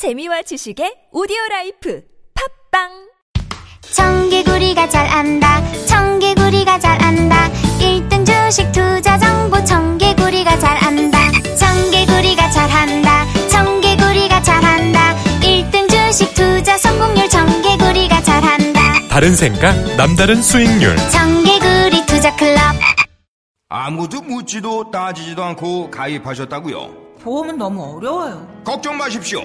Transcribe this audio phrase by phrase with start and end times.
[0.00, 2.00] 재미와 지식의 오디오 라이프.
[2.72, 2.88] 팟빵!
[3.92, 5.60] 청개구리가 잘 안다.
[5.84, 7.50] 청개구리가 잘 안다.
[7.78, 9.62] 1등 주식 투자 정보.
[9.62, 11.18] 청개구리가 잘 안다.
[11.54, 13.26] 청개구리가 잘 한다.
[13.50, 15.14] 청개구리가 잘 한다.
[15.42, 17.28] 1등 주식 투자 성공률.
[17.28, 18.80] 청개구리가 잘 한다.
[19.10, 20.96] 다른 생각, 남다른 수익률.
[21.10, 22.58] 청개구리 투자 클럽.
[23.68, 27.18] 아무도 묻지도 따지지도 않고 가입하셨다고요?
[27.20, 28.48] 보험은 너무 어려워요.
[28.64, 29.44] 걱정 마십시오.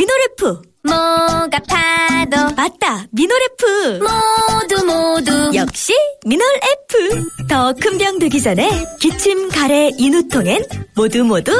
[0.00, 5.94] F 뭐가 파도 맞다 F 모두 모두 역시
[6.26, 6.46] 미널
[6.90, 8.68] F 더 큰 병 되기 전에
[9.00, 10.62] 기침 가래 인후통엔
[10.94, 11.50] 모두 모두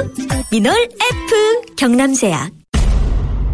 [0.51, 2.53] 미널 F 경남제약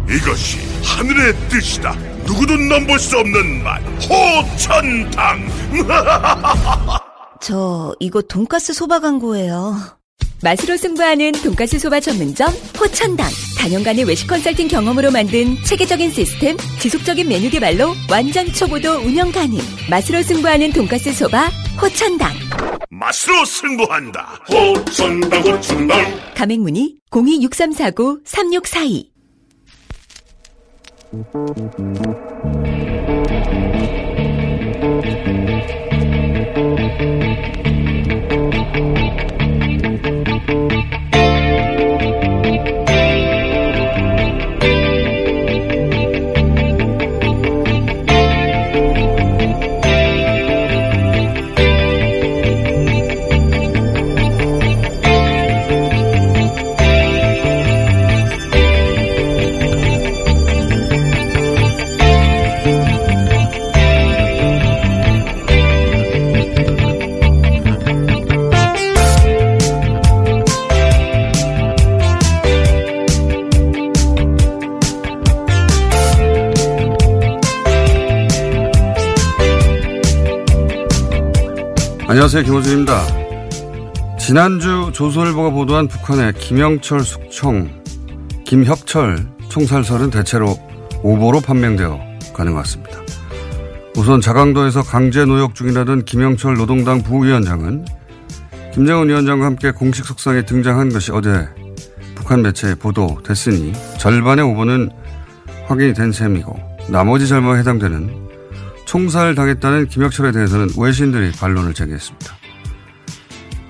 [0.09, 1.95] 이것이 하늘의 뜻이다.
[2.25, 3.79] 누구도 넘볼 수 없는 맛.
[4.09, 5.47] 호천당.
[7.41, 9.77] 저 이거 돈가스 소바 광고예요.
[10.43, 13.25] 맛으로 승부하는 돈가스 소바 전문점 호천당.
[13.57, 19.57] 단연간의 외식 컨설팅 경험으로 만든 체계적인 시스템, 지속적인 메뉴 개발로 완전 초보도 운영 가능.
[19.89, 21.49] 맛으로 승부하는 돈가스 소바
[21.81, 22.29] 호천당.
[22.89, 24.41] 맛으로 승부한다.
[24.49, 26.33] 호천당 호천당.
[26.35, 29.13] 가맹문의 026349-3642.
[82.13, 82.43] 안녕하세요.
[82.43, 83.01] 김호준입니다.
[84.19, 87.67] 지난주 조선일보가 보도한 북한의 김영철 숙청,
[88.45, 90.55] 김혁철 총살설은 대체로
[91.01, 91.99] 오보로 판명되어
[92.35, 92.99] 가는 것 같습니다.
[93.97, 97.83] 우선 자강도에서 강제 노역 중이라던 김영철 노동당 부위원장은
[98.75, 101.49] 김정은 위원장과 함께 공식 석상에 등장한 것이 어제
[102.13, 104.91] 북한 매체에 보도됐으니 절반의 오보는
[105.65, 106.59] 확인이 된 셈이고
[106.89, 108.22] 나머지 절반에 해당되는
[108.93, 112.31] 총살 당했다는 김혁철에 대해서는 외신들이 반론을 제기했습니다.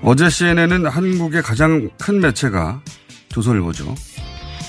[0.02, 2.82] 어제 CNN은 한국의 가장 큰 매체가
[3.30, 3.94] 조선일보죠.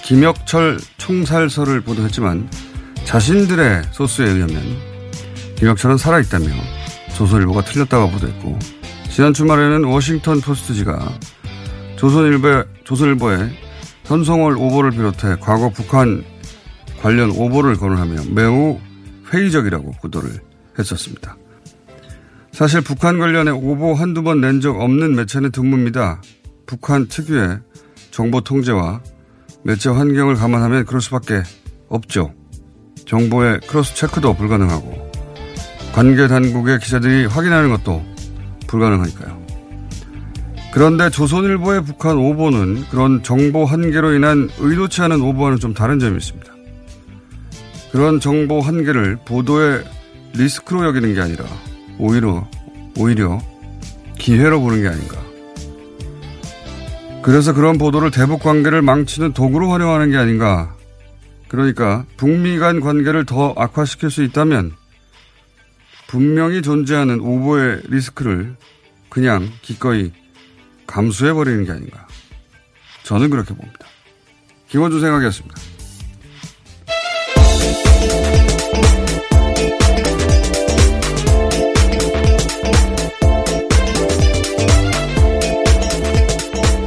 [0.05, 2.49] 김혁철 총살설을 보도했지만
[3.03, 4.63] 자신들의 소스에 의하면
[5.57, 6.45] 김혁철은 살아있다며
[7.17, 8.57] 조선일보가 틀렸다고 보도했고
[9.11, 11.19] 지난 주말에는 워싱턴 포스트지가
[11.97, 13.49] 조선일보, 조선일보에
[14.05, 16.23] 현송월 오보를 비롯해 과거 북한
[17.01, 18.79] 관련 오보를 거론하며 매우
[19.33, 20.44] 회의적이라고 보도를
[20.77, 21.37] 했었습니다.
[22.51, 26.19] 사실 북한 관련해 오보 한두 번 낸 적 없는 매체는 드뭅니다.
[26.65, 27.59] 북한 특유의
[28.11, 29.01] 정보 통제와
[29.63, 31.43] 매체 환경을 감안하면 그럴 수밖에
[31.89, 32.33] 없죠.
[33.05, 35.11] 정보의 cross check도 불가능하고
[35.93, 38.03] 관계 당국에 기자들이 확인하는 것도
[38.67, 39.45] 불가능하니까요.
[40.73, 46.53] 그런데 조선일보의 북한 오보는 그런 정보 한계로 인한 의도치 않은 오보와는 좀 다른 점이 있습니다.
[47.91, 49.83] 그런 정보 한계를 보도의
[50.37, 51.45] 리스크로 여기는 게 아니라
[51.97, 52.47] 오히려
[52.97, 53.41] 오히려
[54.17, 55.23] 기회로 보는 게 아닌가.
[57.21, 60.75] 그래서 그런 보도를 대북 관계를 망치는 도구로 활용하는 게 아닌가.
[61.47, 64.73] 그러니까 북미 간 관계를 더 악화시킬 수 있다면
[66.07, 68.55] 분명히 존재하는 오보의 리스크를
[69.09, 70.11] 그냥 기꺼이
[70.85, 72.07] 감수해 버리는 게 아닌가.
[73.03, 73.79] 저는 그렇게 봅니다.
[74.67, 75.74] 김원준 생각이었습니다.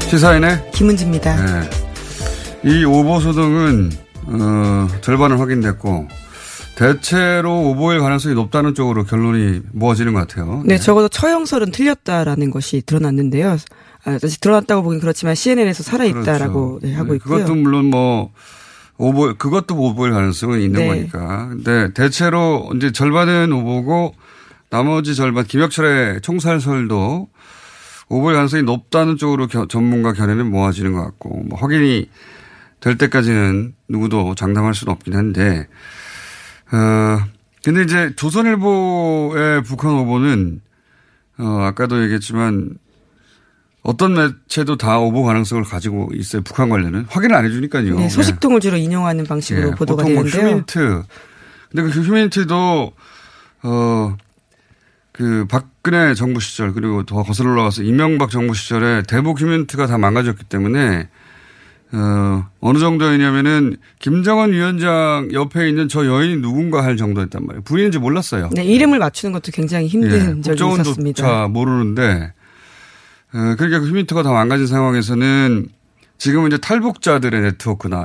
[0.08, 1.36] 시사인의 김은지입니다.
[1.44, 1.70] 네.
[2.64, 3.90] 이 오보소 등은
[4.24, 6.08] 어, 절반은 확인됐고
[6.76, 10.62] 대체로 오보일 가능성이 높다는 쪽으로 결론이 모아지는 것 같아요.
[10.64, 13.58] 네, 적어도 처형설은 틀렸다라는 것이 드러났는데요.
[14.04, 16.86] 아, 드러났다고 보긴 그렇지만 CNN에서 살아있다라고 그렇죠.
[16.86, 17.38] 네, 하고 네, 있고요.
[17.38, 18.32] 그것도 물론 뭐
[18.96, 20.88] 오보 그것도 오보일 가능성은 있는 네.
[20.88, 21.48] 거니까.
[21.48, 24.14] 근데 대체로 이제 절반은 오보고
[24.70, 27.28] 나머지 절반 김혁철의 총살설도
[28.08, 32.08] 오보일 가능성이 높다는 쪽으로 겨- 전문가 견해는 모아지는 것 같고 뭐 확인이
[32.80, 35.66] 될 때까지는 누구도 장담할 수는 없긴 한데
[36.72, 37.18] 어
[37.64, 40.60] 근데 이제 조선일보의 북한 오보는
[41.38, 42.70] 어 아까도 얘기했지만
[43.82, 46.42] 어떤 매체도 다 오보 가능성을 가지고 있어요.
[46.42, 47.96] 북한 관련은 확인을 안 해주니까요.
[47.96, 50.50] 네, 소식통을 주로 인용하는 방식으로 예, 보도가 보통 뭐 되는데요.
[50.50, 51.02] 휴민트.
[51.70, 52.92] 근데 그 휴민트도
[53.62, 54.16] 어.
[55.18, 60.44] 그 박근혜 정부 시절 그리고 더 거슬러 올라가서 이명박 정부 시절에 대북 휴민트가 다 망가졌기
[60.44, 61.08] 때문에
[61.90, 67.62] 어 어느 정도였냐면은 김정은 위원장 옆에 있는 저 여인이 누군가 할 정도였단 말이에요.
[67.62, 68.50] 부인인지 몰랐어요.
[68.52, 71.24] 네, 이름을 맞추는 것도 굉장히 힘든 적이 있었습니다.
[71.24, 72.32] 예, 국정원조차 모르는데
[73.34, 75.66] 어, 그러니까 그 휴민트가 다 망가진 상황에서는
[76.18, 78.04] 지금은 이제 탈북자들의 네트워크나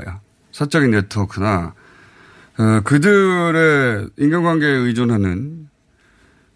[0.51, 1.75] 사적인 네트워크나
[2.57, 5.67] 어, 그들의 인간관계에 의존하는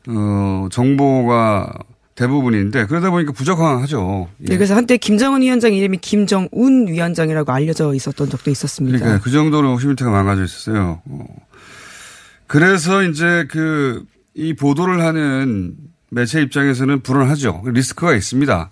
[0.07, 1.73] 어, 정보가
[2.15, 4.27] 대부분인데 그러다 보니까 부적합하죠.
[4.41, 4.45] 예.
[4.45, 8.97] 네, 그래서 한때 김정은 위원장 이름이 김정운 위원장이라고 알려져 있었던 적도 있었습니다.
[8.97, 11.01] 그러니까 그 정도로 휴민트가 망가져 있었어요.
[11.05, 11.25] 어.
[12.47, 14.05] 그래서 이제 그
[14.37, 15.75] 이 보도를 하는
[16.11, 17.63] 매체 입장에서는 불안하죠.
[17.65, 18.69] 리스크가 있습니다.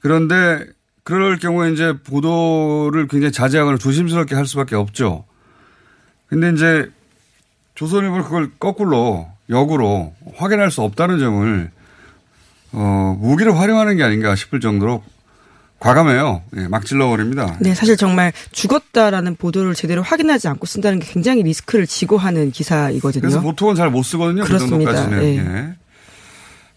[0.00, 0.66] 그런데
[1.04, 5.26] 그럴 경우에 이제 보도를 굉장히 자제하거나 조심스럽게 할 수밖에 없죠.
[6.28, 6.90] 근데 이제
[7.74, 11.70] 조선일보는 그걸 거꾸로 역으로 확인할 수 없다는 점을
[12.72, 15.02] 어, 무기를 활용하는 게 아닌가 싶을 정도로
[15.80, 16.42] 과감해요.
[16.58, 17.56] 예, 막 질러버립니다.
[17.58, 23.22] 네, 사실 정말 죽었다라는 보도를 제대로 확인하지 않고 쓴다는 게 굉장히 리스크를 지고 하는 기사이거든요.
[23.22, 24.44] 그래서 보통은 잘 못 쓰거든요.
[24.44, 24.90] 그렇습니다.
[24.92, 25.24] 그 정도까지는.
[25.24, 25.38] 예.
[25.38, 25.74] 예.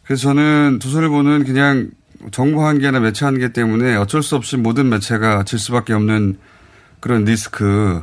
[0.06, 1.92] 그래서 저는 조선일보는 그냥
[2.32, 6.38] 정보 한계나 매체 한계 때문에 어쩔 수 없이 모든 매체가 질 수밖에 없는
[7.02, 8.02] 그런 리스크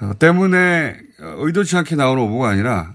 [0.00, 2.92] 어, 때문에 의도치 않게 나오는 오보가 아니라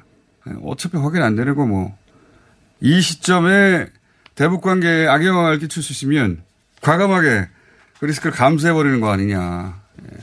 [0.63, 3.87] 어차피 확인 안 되는 거뭐이 시점에
[4.35, 6.41] 대북 관계에 악영향을 끼칠 수 있으면
[6.81, 7.47] 과감하게
[7.99, 9.79] 그 리스크를 감수해버리는 거 아니냐.
[10.03, 10.17] 예.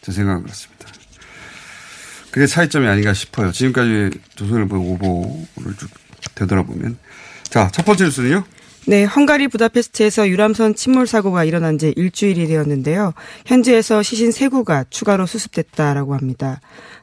[0.00, 0.88] 제 생각은 그렇습니다.
[2.30, 3.52] 그게 차이점이 아닌가 싶어요.
[3.52, 5.88] 지금까지 조선일보 오보를 쭉
[6.34, 6.98] 되돌아보면.
[7.44, 8.44] 자, 첫 번째 뉴스는요?
[8.86, 13.14] 네, 헝가리 부다페스트에서 유람선 침몰 사고가 일어난 지 일주일이 되었는데요.
[13.46, 16.60] 현지에서 시신 세 구가 추가로 수습됐다라고 합니다.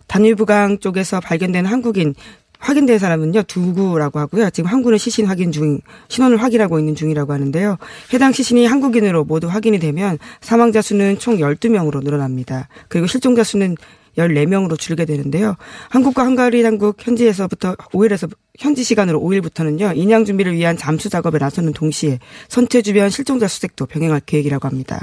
[0.08, 2.14] 다뉴브강 쪽에서 발견된 한국인
[2.62, 4.50] 확인된 사람은요 두 구라고 하고요.
[4.52, 7.78] 지금 한 구는 시신 확인 중 신원을 확인하고 있는 중이라고 하는데요.
[8.14, 12.70] 해당 시신이 한국인으로 모두 확인이 되면 사망자 수는 총 12명으로 늘어납니다.
[12.88, 13.76] 그리고 실종자 수는
[14.18, 15.56] 14명으로 줄게 되는데요.
[15.90, 18.30] 한국과 헝가리 당국 현지에서부터 5일에서
[18.60, 19.96] 현지 시간으로 5일부터는요.
[19.96, 22.20] 인양 준비를 위한 잠수 작업에 나서는 동시에
[22.50, 25.00] 선체 주변 실종자 수색도 병행할 계획이라고 합니다.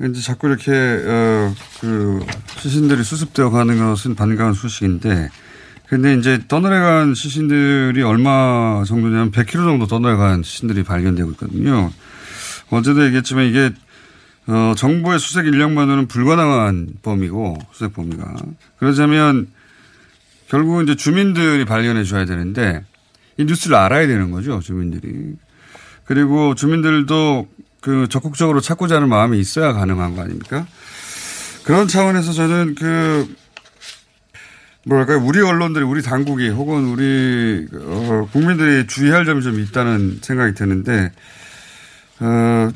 [0.00, 2.24] 이제 자꾸 이렇게, 어, 그,
[2.58, 5.28] 시신들이 수습되어 가는 것은 반가운 소식인데,
[5.92, 11.92] 근데 이제 떠내려간 시신들이 얼마 정도냐면 100km 정도 떠내려간 시신들이 발견되고 있거든요.
[12.70, 13.70] 어제도 얘기했지만 이게
[14.46, 18.36] 어, 정부의 수색 인력만으로는 불가능한 범위고 수색 범위가
[18.78, 19.48] 그러자면
[20.48, 22.82] 결국은 이제 주민들이 발견해 줘야 되는데
[23.36, 25.36] 이 뉴스를 알아야 되는 거죠 주민들이
[26.06, 27.48] 그리고 주민들도
[27.82, 30.66] 그 적극적으로 찾고자 하는 마음이 있어야 가능한 거 아닙니까?
[31.64, 33.41] 그런 차원에서 저는 그
[34.84, 41.12] 뭐랄까요 우리 언론들이 우리 당국이 혹은 우리 어, 국민들이 주의할 점이 좀 있다는 생각이 드는데
[42.20, 42.70] 어,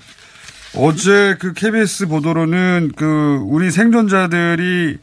[0.77, 4.99] 어제 그 KBS 보도로는 그 우리 생존자들이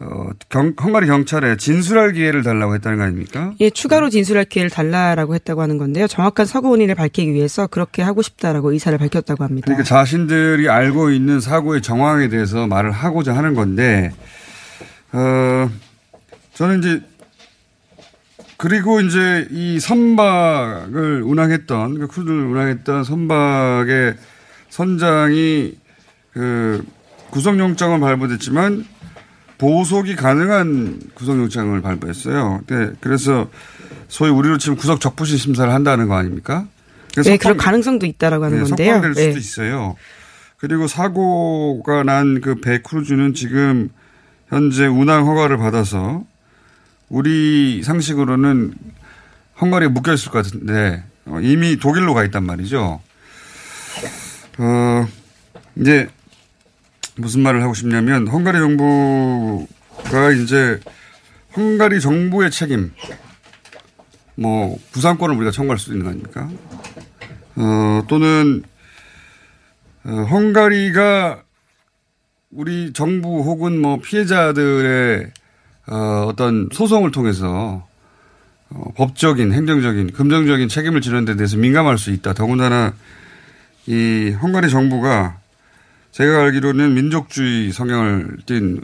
[0.00, 3.52] 어, 경, 헝가리 경찰에 진술할 기회를 달라고 했다는 거 아닙니까?
[3.60, 6.06] 예, 추가로 진술할 기회를 달라라고 했다고 하는 건데요.
[6.06, 9.64] 정확한 사고 원인을 밝히기 위해서 그렇게 하고 싶다라고 의사를 밝혔다고 합니다.
[9.64, 14.12] 그러니까 자신들이 알고 있는 사고의 정황에 대해서 말을 하고자 하는 건데,
[15.10, 15.68] 어,
[16.58, 17.00] 저는 이제,
[18.56, 24.14] 그리고 이제 이 선박을 운항했던, 그 크루즈를 운항했던 선박의
[24.68, 25.76] 선장이
[26.32, 26.84] 그
[27.30, 28.84] 구속영장은 발부됐지만
[29.58, 32.62] 보석이 가능한 구속영장을 발부했어요.
[32.66, 33.48] 네, 그래서
[34.08, 36.66] 소위 우리로 치면 구속 적부심 심사를 한다는 거 아닙니까?
[37.12, 38.94] 그래서 네, 석방- 가능성도 있다라고 하는 네, 건데요.
[38.94, 39.38] 석방될 수도 네.
[39.38, 39.94] 있어요.
[40.56, 43.90] 그리고 사고가 난 그 배 크루즈는 지금
[44.48, 46.24] 현재 운항 허가를 받아서
[47.08, 48.74] 우리 상식으로는
[49.60, 53.00] 헝가리에 묶여 있을 것 같은데 어, 이미 독일로 가 있단 말이죠.
[54.58, 55.08] 어,
[55.76, 56.08] 이제
[57.16, 60.80] 무슨 말을 하고 싶냐면 헝가리 정부가 이제
[61.56, 62.92] 헝가리 정부의 책임
[64.34, 66.48] 뭐 부상권을 우리가 청구할 수도 있는 거 아닙니까?
[67.56, 68.62] 어, 또는
[70.04, 71.42] 어, 헝가리가
[72.50, 75.32] 우리 정부 혹은 뭐 피해자들의
[75.88, 77.86] 어, 어떤 소송을 통해서
[78.70, 82.34] 어, 법적인, 행정적인, 금전적인 책임을 지는 데 대해서 민감할 수 있다.
[82.34, 82.92] 더군다나
[83.86, 85.38] 이 헝가리 정부가
[86.12, 88.80] 제가 알기로는 민족주의 성향을 띤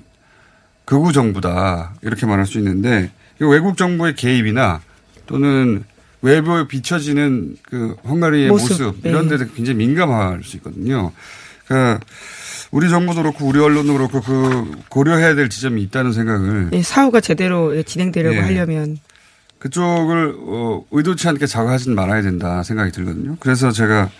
[0.85, 1.95] 극우 정부다.
[2.03, 4.81] 이렇게 말할 수 있는데 외국 정부의 개입이나
[5.27, 5.85] 또는
[6.23, 9.37] 외부에 비춰지는 그 헝가리의 모습, 모습, 이런 네.
[9.37, 11.13] 데도 굉장히 민감할 수 있거든요.
[11.67, 12.01] 그러니까
[12.75, 17.81] 우리 정부도 그렇고 우리 언론도 그렇고 그 고려해야 될 지점이 있다는 생각을 예, 사후가 제대로
[17.85, 18.41] 진행되려고 예.
[18.41, 18.99] 하려면
[19.61, 23.37] 그쪽을 어, 의도치 않게 자극하진 말아야 된다 생각이 들거든요.
[23.39, 24.11] 그래서 제가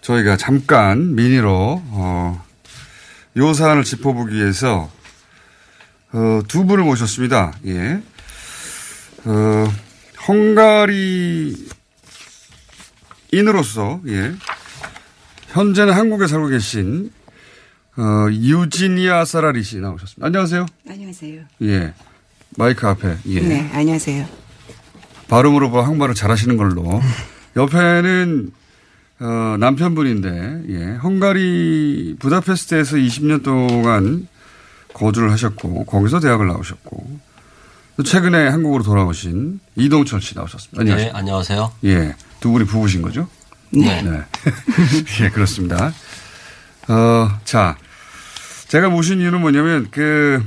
[0.00, 2.42] 저희가 잠깐 미니로 어,
[3.36, 4.90] 요 사안을 짚어보기 위해서
[6.12, 7.52] 어, 두 분을 모셨습니다.
[7.66, 8.00] 예.
[9.26, 9.72] 어,
[10.26, 11.68] 헝가리
[13.32, 14.32] 인으로서 예.
[15.48, 17.12] 현재는 한국에 살고 계신
[17.96, 20.26] 어, 유지니아 사라리 씨 나오셨습니다.
[20.26, 20.66] 안녕하세요.
[20.88, 21.42] 안녕하세요.
[21.62, 21.94] 예.
[22.56, 23.18] 마이크 앞에.
[23.26, 23.40] 예.
[23.40, 24.26] 네, 안녕하세요.
[25.28, 27.00] 발음으로 봐 한국말을 잘하시는 걸로.
[27.56, 28.50] 옆에는
[29.20, 30.96] 어, 남편분인데 예.
[30.96, 34.26] 헝가리 부다페스트에서 20년 동안
[34.92, 37.20] 거주를 하셨고 거기서 대학을 나오셨고
[37.96, 40.80] 또 최근에 한국으로 돌아오신 이동철 씨 나오셨습니다.
[40.80, 41.12] 안녕하세요.
[41.12, 41.72] 네, 안녕하세요.
[41.84, 42.16] 예.
[42.40, 43.28] 두 분이 부부신 거죠?
[43.70, 44.02] 네.
[45.22, 45.92] 예, 그렇습니다.
[46.88, 47.76] 어, 자.
[48.74, 50.44] 제가 모신 이유는 뭐냐면, 그,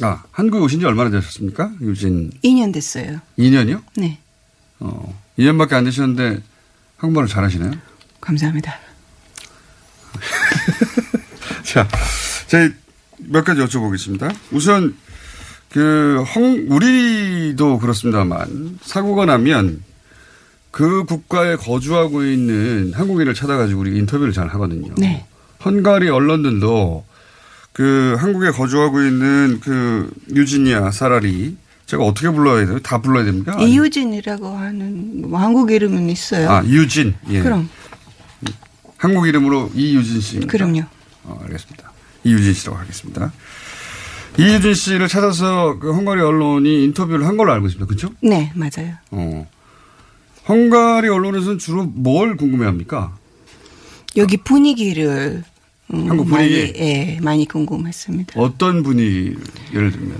[0.00, 1.72] 아, 한국에 오신 지 얼마나 되셨습니까?
[1.82, 2.32] 유진.
[2.42, 3.20] 2년 됐어요.
[3.38, 3.82] 2년이요?
[3.98, 4.18] 네,
[4.80, 6.42] 어, 2년밖에 안 되셨는데,
[6.96, 7.72] 한국말을 잘하시나요?
[8.22, 8.74] 감사합니다.
[11.62, 11.86] 자,
[12.46, 12.72] 제가
[13.18, 14.34] 몇 가지 여쭤보겠습니다.
[14.50, 14.96] 우선,
[15.68, 19.84] 그, 헝, 우리도 그렇습니다만, 사고가 나면
[20.70, 24.94] 그 국가에 거주하고 있는 한국인을 찾아가지고 우리 인터뷰를 잘 하거든요.
[24.96, 25.26] 네.
[25.66, 27.04] 헝가리 언론들도
[27.72, 31.56] 그 한국에 거주하고 있는 그 유지니아 사라리
[31.86, 32.78] 제가 어떻게 불러야 돼요?
[32.80, 33.56] 다 불러야 됩니까?
[33.60, 36.50] 이유진이라고 하는 뭐 한국 이름은 있어요.
[36.50, 37.14] 아, 유진.
[37.30, 37.42] 예.
[37.42, 37.68] 그럼,
[38.96, 40.50] 한국 이름으로 이유진 씨입니다.
[40.50, 40.82] 그럼요.
[41.24, 41.92] 어, 알겠습니다.
[42.24, 43.32] 이유진 씨라고 하겠습니다.
[44.38, 47.86] 이유진 씨를 찾아서 그 헝가리 언론이 인터뷰를 한 걸로 알고 있습니다.
[47.86, 48.08] 그렇죠?
[48.20, 48.94] 네, 맞아요.
[49.10, 49.46] 어.
[50.48, 53.16] 헝가리 언론에서는 주로 뭘 궁금해합니까?
[54.16, 55.55] 여기 분위기를 음,
[55.90, 56.78] 한국 많이, 분위기?
[56.78, 58.40] 예, 많이 궁금했습니다.
[58.40, 59.34] 어떤 분이
[59.72, 60.16] 예를 들면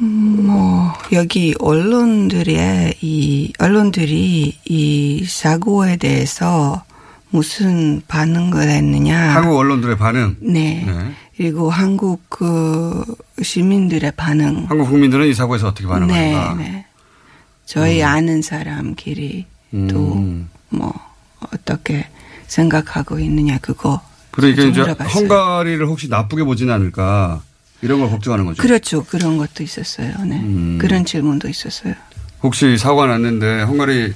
[0.00, 6.84] 뭐 여기 언론들의 이 언론들이 이 사고에 대해서
[7.30, 9.18] 무슨 반응을 했느냐.
[9.34, 10.36] 한국 언론들의 반응.
[10.40, 10.84] 네.
[10.86, 11.12] 네.
[11.36, 13.04] 그리고 한국 그
[13.42, 14.66] 시민들의 반응.
[14.68, 16.54] 한국 국민들은 이 사고에서 어떻게 네, 반응하는가?
[16.54, 16.86] 네.
[17.66, 19.46] 저희 아는 사람끼리
[19.90, 20.48] 또 음.
[20.70, 20.92] 뭐
[21.52, 22.06] 어떻게
[22.46, 24.00] 생각하고 있느냐 그거.
[24.30, 24.80] 그러니까 좀 이제.
[24.82, 27.42] 헝가리를 혹시 나쁘게 보지는 않을까
[27.82, 28.62] 이런 걸 걱정하는 거죠.
[28.62, 29.04] 그렇죠.
[29.04, 30.12] 그런 것도 있었어요.
[30.24, 30.36] 네.
[30.36, 30.78] 음.
[30.80, 31.94] 그런 질문도 있었어요.
[32.42, 34.14] 혹시 사고가 났는데 헝가리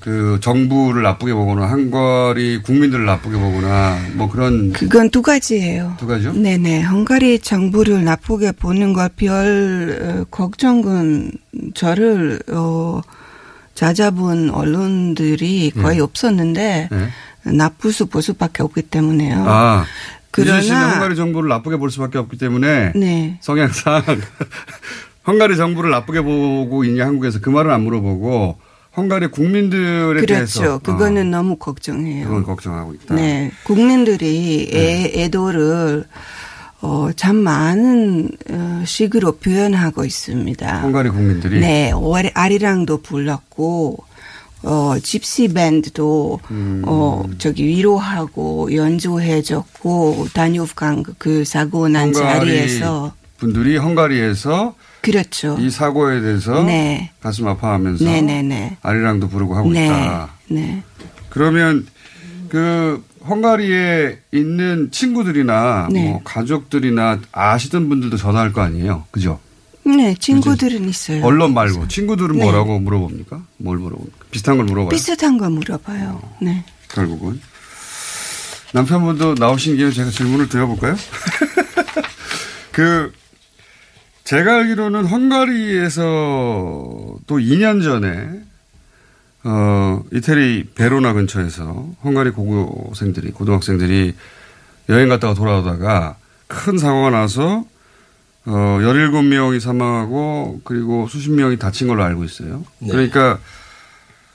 [0.00, 5.96] 그 정부를 나쁘게 보거나 헝가리 국민들을 나쁘게 보거나 뭐 그런 그건 두 가지예요.
[5.98, 6.32] 두 가지요?
[6.32, 6.82] 네네.
[6.82, 11.32] 헝가리 정부를 나쁘게 보는 것별 어, 걱정은
[11.74, 13.02] 저를 어
[13.74, 16.00] 찾아본 언론들이 거의 예.
[16.02, 17.08] 없었는데 네.
[17.44, 19.44] 나쁠 수볼 수밖에 없기 때문에요.
[19.46, 19.84] 아
[20.30, 23.38] 그러나 헝가리 정부를 나쁘게 볼 수밖에 없기 때문에 네.
[23.40, 24.02] 성향상
[25.26, 28.58] 헝가리 정부를 나쁘게 보고 있냐 한국에서 그 말은 안 물어보고
[28.96, 30.78] 헝가리 국민들에 대해서 그렇죠.
[30.80, 32.26] 그거는 어, 너무 걱정해요.
[32.26, 33.14] 그건 걱정하고 있다.
[33.14, 33.52] 네.
[33.64, 36.04] 국민들이 애, 애도를
[36.82, 40.80] 어, 참 많은 어, 식으로 표현하고 있습니다.
[40.80, 44.02] 헝가리 국민들이 네, 월- 아리랑도 불렀고,
[44.62, 46.82] 어, 집시 밴드도, 음.
[46.86, 53.12] 어, 저기 위로하고 연주해줬고, 다뉴프강 그 사고 난 자리에서.
[53.38, 55.56] 분들이 헝가리에서 그렇죠.
[55.58, 57.10] 이 사고에 대해서 네.
[57.20, 58.76] 가슴 아파하면서 네네네.
[58.82, 59.86] 아리랑도 부르고 하고 네.
[59.86, 60.30] 있다.
[60.50, 60.82] 네.
[61.30, 61.86] 그러면
[62.50, 66.10] 그 헝가리에 있는 친구들이나 네.
[66.10, 69.04] 뭐 가족들이나 아시던 분들도 전화할 거 아니에요.
[69.10, 69.40] 그죠?
[69.84, 71.24] 네, 친구들은 있어요.
[71.24, 72.44] 언론 말고 친구들은 네.
[72.44, 73.42] 뭐라고 물어봅니까?
[73.56, 74.26] 뭘 물어봅니까?
[74.30, 74.90] 비슷한 걸 물어봐요.
[74.90, 76.22] 비슷한 거 물어봐요.
[76.42, 76.64] 네.
[76.88, 77.40] 결국은
[78.72, 80.96] 남편분도 나오신 김에 제가 질문을 드려볼까요?
[82.72, 83.12] 그
[84.24, 86.02] 제가 알기로는 헝가리에서
[87.26, 88.28] 또 2년 전에
[89.42, 94.14] 어 이태리 베로나 근처에서 헝가리 고고생들이 고등학생들이
[94.90, 97.64] 여행 갔다가 돌아오다가 큰 사고가 나서
[98.46, 102.64] 어 17명이 사망하고 그리고 수십 명이 다친 걸로 알고 있어요.
[102.78, 102.88] 네.
[102.88, 103.38] 그러니까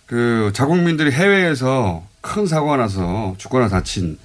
[0.05, 4.17] 그 자국민들이 해외에서 큰 사고가 나서 죽거나 다친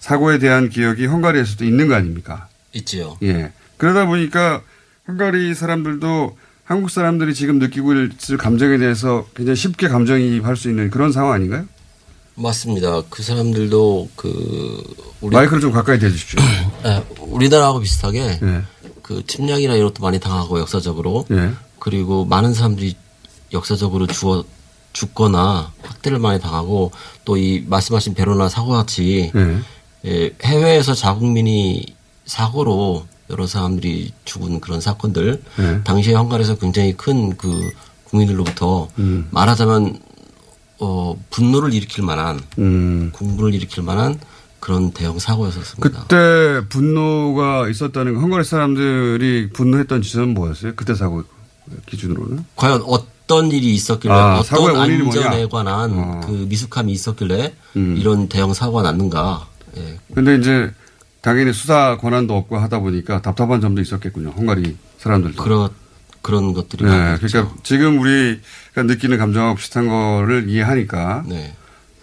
[0.00, 2.48] 사고에 대한 기억이 헝가리에서도 있는 거 아닙니까?
[2.72, 3.16] 있지요.
[3.22, 3.52] 예.
[3.76, 4.62] 그러다 보니까
[5.06, 11.12] 헝가리 사람들도 한국 사람들이 지금 느끼고 있을 감정에 대해서 굉장히 쉽게 감정이입할 수 있는 그런
[11.12, 11.66] 상황 아닌가요?
[12.36, 13.02] 맞습니다.
[13.10, 14.82] 그 사람들도 그
[15.20, 16.40] 우리 마이크를 좀 가까이 대주십시오.
[16.86, 18.62] 예, 우리나라하고 비슷하게 예.
[19.10, 21.50] 그 침략이나 이런 것도 많이 당하고 역사적으로 예.
[21.80, 22.94] 그리고 많은 사람들이
[23.52, 24.44] 역사적으로 죽어
[24.92, 26.92] 죽거나 학대를 많이 당하고
[27.24, 29.58] 또 이 말씀하신 베로나 사고 같이 예.
[30.06, 31.86] 예, 해외에서 자국민이
[32.24, 35.80] 사고로 여러 사람들이 죽은 그런 사건들 예.
[35.82, 37.68] 당시에 헝가리에서 굉장히 큰 그
[38.04, 39.26] 국민들로부터 음.
[39.32, 39.98] 말하자면
[40.78, 43.10] 어 분노를 일으킬 만한 음.
[43.12, 44.20] 공분을 일으킬 만한
[44.60, 46.04] 그런 대형 사고였었습니다.
[46.06, 50.74] 그때 분노가 있었다는 건 헝가리 사람들이 분노했던 지점은 뭐였어요?
[50.76, 51.24] 그때 사고
[51.86, 52.44] 기준으로는?
[52.56, 55.48] 과연 어떤 일이 있었길래 아, 어떤 안전에 뭐냐?
[55.48, 56.20] 관한 어.
[56.24, 57.96] 그 미숙함이 있었길래 음.
[57.98, 59.48] 이런 대형 사고가 났는가?
[59.76, 59.98] 예.
[60.14, 60.70] 근데 이제
[61.22, 64.30] 당연히 수사 권한도 없고 하다 보니까 답답한 점도 있었겠군요.
[64.30, 65.42] 헝가리 사람들도.
[65.42, 65.70] 그런
[66.22, 67.16] 그런 것들이 네.
[67.20, 71.24] 그러니까 지금 우리가 느끼는 감정하고 비슷한 거를 이해하니까.
[71.26, 71.54] 네.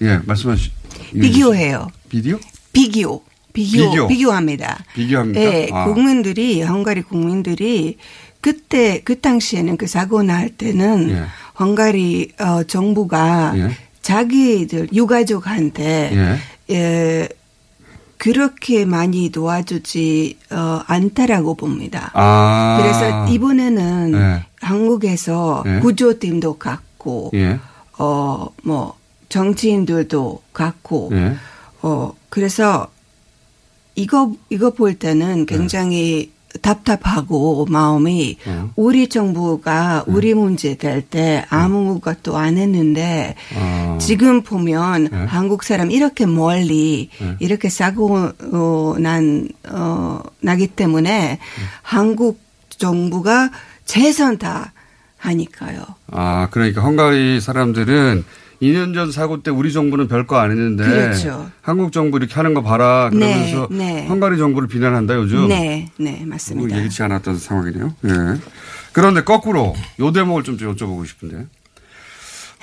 [0.02, 0.72] 예, 말씀하시.
[1.14, 1.88] 비교해요.
[2.10, 2.40] 비디오?
[2.74, 3.24] 비교.
[3.54, 3.92] 비교.
[3.92, 4.08] 비교.
[4.08, 4.84] 비교 합니다.
[4.94, 5.42] 비교합니까?
[5.42, 5.86] 예, 아.
[5.86, 7.98] 국민들이 헝가리 국민들이
[8.42, 11.24] 그때 그 당시에는 그 사고 날 때는 예.
[11.60, 13.72] 헝가리 어, 정부가 예.
[14.02, 16.74] 자기들 유가족한테 예.
[16.74, 17.30] 예,
[18.18, 22.12] 그렇게 많이 도와주지 어, 않다라고 봅니다.
[22.14, 22.80] 아.
[22.80, 24.46] 그래서 이번에는 예.
[24.62, 25.80] 한국에서 예.
[25.80, 27.60] 구조팀도 갖고 예.
[27.98, 28.96] 어뭐
[29.30, 31.36] 정치인들도 갖고 예.
[31.82, 32.88] 어 그래서
[33.96, 36.32] 이거 이거 볼 때는 굉장히
[36.62, 38.72] 답답하고 마음이 어.
[38.76, 43.98] 우리 정부가 우리 문제 될 때 아무것도 안 했는데 아.
[44.02, 45.18] 지금 보면 네.
[45.26, 47.36] 한국 사람 이렇게 멀리 네.
[47.40, 51.40] 이렇게 사고 어, 난 어, 나기 때문에
[51.82, 53.52] 한국 정부가
[53.86, 54.74] 최선 다
[55.18, 55.84] 하니까요.
[56.12, 58.24] 아, 그러니까 헝가리 사람들은
[58.62, 61.50] 2년 전 사고 때 우리 정부는 별거 안 했는데 그렇죠.
[61.62, 64.08] 한국 정부 이렇게 하는 거 봐라 그러면서 네, 네.
[64.08, 65.48] 헝가리 정부를 비난한다 요즘.
[65.48, 66.68] 네, 네 맞습니다.
[66.68, 67.96] 뭐 예기치 않았던 상황이네요.
[68.06, 68.10] 예.
[68.94, 71.46] 그런데 거꾸로 요 대목을 좀 여쭤보고 싶은데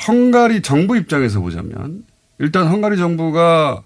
[0.08, 2.04] 헝가리 정부 입장에서 보자면
[2.38, 3.82] 일단 헝가리 정부가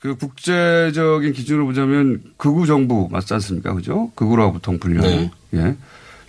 [0.00, 3.74] 그 국제적인 기준으로 보자면 극우 정부 맞지 않습니까?
[3.74, 4.10] 그죠?
[4.16, 5.02] 극우라고 보통 불리는.
[5.02, 5.30] 네.
[5.54, 5.76] 예.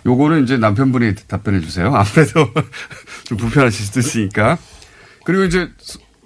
[0.04, 1.86] 요거는 이제 남편분이 답변해 주세요.
[1.94, 2.48] 아무래도
[3.24, 4.58] 좀 불편하실 수도 있으니까.
[5.24, 5.70] 그리고 이제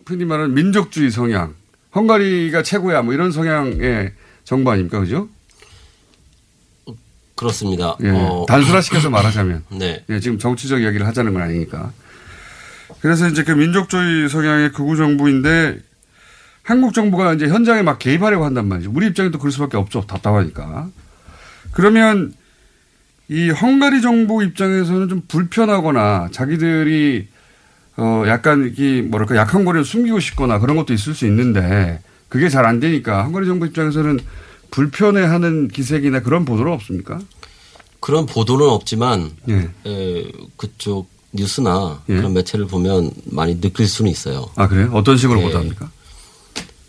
[0.07, 1.55] 흔히 말하는 민족주의 성향.
[1.95, 4.13] 헝가리가 최고야 뭐 이런 성향의
[4.45, 5.01] 정부 아닙니까?
[5.01, 5.29] 그죠?
[7.35, 7.97] 그렇습니다.
[8.03, 8.09] 예.
[8.11, 9.65] 어, 단순화시켜서 말하자면.
[9.79, 10.05] 네.
[10.09, 11.93] 예, 지금 정치적 이야기를 하자는 건 아니니까.
[13.01, 15.79] 그래서 이제 그 민족주의 성향의 극우 정부인데
[16.63, 18.91] 한국 정부가 이제 현장에 막 개입하려고 한단 말이죠.
[18.93, 20.07] 우리 입장에도 그럴 수밖에 없죠.
[20.07, 20.89] 답답하니까.
[21.73, 22.33] 그러면
[23.29, 27.29] 이 헝가리 정부 입장에서는 좀 불편하거나 자기들이
[27.99, 32.67] 어 약간 이 뭐랄까 약한 거리를 숨기고 싶거나 그런 것도 있을 수 있는데 그게 잘
[32.67, 34.19] 안 되니까 헝가리 정부 입장에서는
[34.71, 37.19] 불편해하는 기색이나 그런 보도는 없습니까?
[38.01, 39.71] 그런 보도는 없지만 예.
[39.87, 42.17] 에, 그쪽 뉴스나 예.
[42.17, 44.47] 그런 매체를 보면 많이 느낄 수는 있어요.
[44.57, 44.91] 아 그래요?
[44.93, 45.45] 어떤 식으로 예.
[45.45, 45.91] 보도합니까?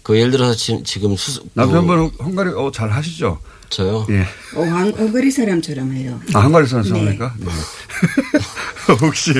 [0.03, 3.39] 그 예를 들어서 지, 지금 수수 남편분 헝가리 어, 잘 하시죠?
[3.69, 4.05] 저요.
[4.09, 4.21] 예.
[4.55, 6.19] 어, 한- 헝가리 사람처럼 해요.
[6.33, 7.33] 아, 헝가리 사람입니까?
[7.39, 7.45] 네.
[9.01, 9.33] 혹시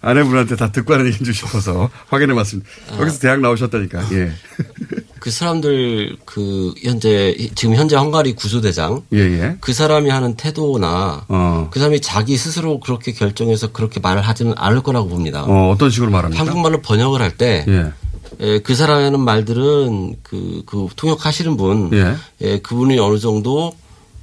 [0.00, 2.68] 아내분한테 다 듣고 하는 얘기인 줄 싶어서 확인해 봤습니다.
[2.98, 4.08] 여기서 대학 나오셨다니까.
[4.12, 4.32] 예.
[5.20, 9.56] 그 사람들 그 현재 지금 현재 헝가리 구조대장 예, 예.
[9.60, 11.68] 그 사람이 하는 태도나 어.
[11.70, 15.44] 그 사람이 자기 스스로 그렇게 결정해서 그렇게 말을 하지는 않을 거라고 봅니다.
[15.44, 16.40] 어, 어떤 식으로 말합니까?
[16.44, 17.92] 한국말로 번역을 할때 예.
[18.42, 22.16] 예, 그 하는 말들은 그, 그 통역하시는 분, 예.
[22.40, 23.72] 예, 그분이 어느 정도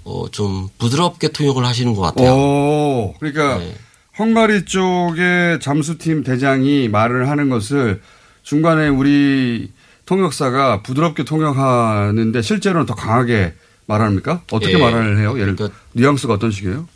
[0.03, 2.34] 어, 좀 부드럽게 통역을 하시는 것 같아요.
[2.34, 3.73] 오, 그러니까 네.
[4.17, 8.01] 헝가리 쪽의 잠수팀 대장이 말을 하는 것을
[8.43, 9.71] 중간에 우리
[10.05, 13.53] 통역사가 부드럽게 통역하는데 실제로는 더 강하게
[13.86, 14.41] 말합니까?
[14.51, 14.77] 어떻게 예.
[14.77, 15.39] 말을 해요?
[15.39, 16.88] 예를 그러니까 뉘앙스가 어떤 식이에요?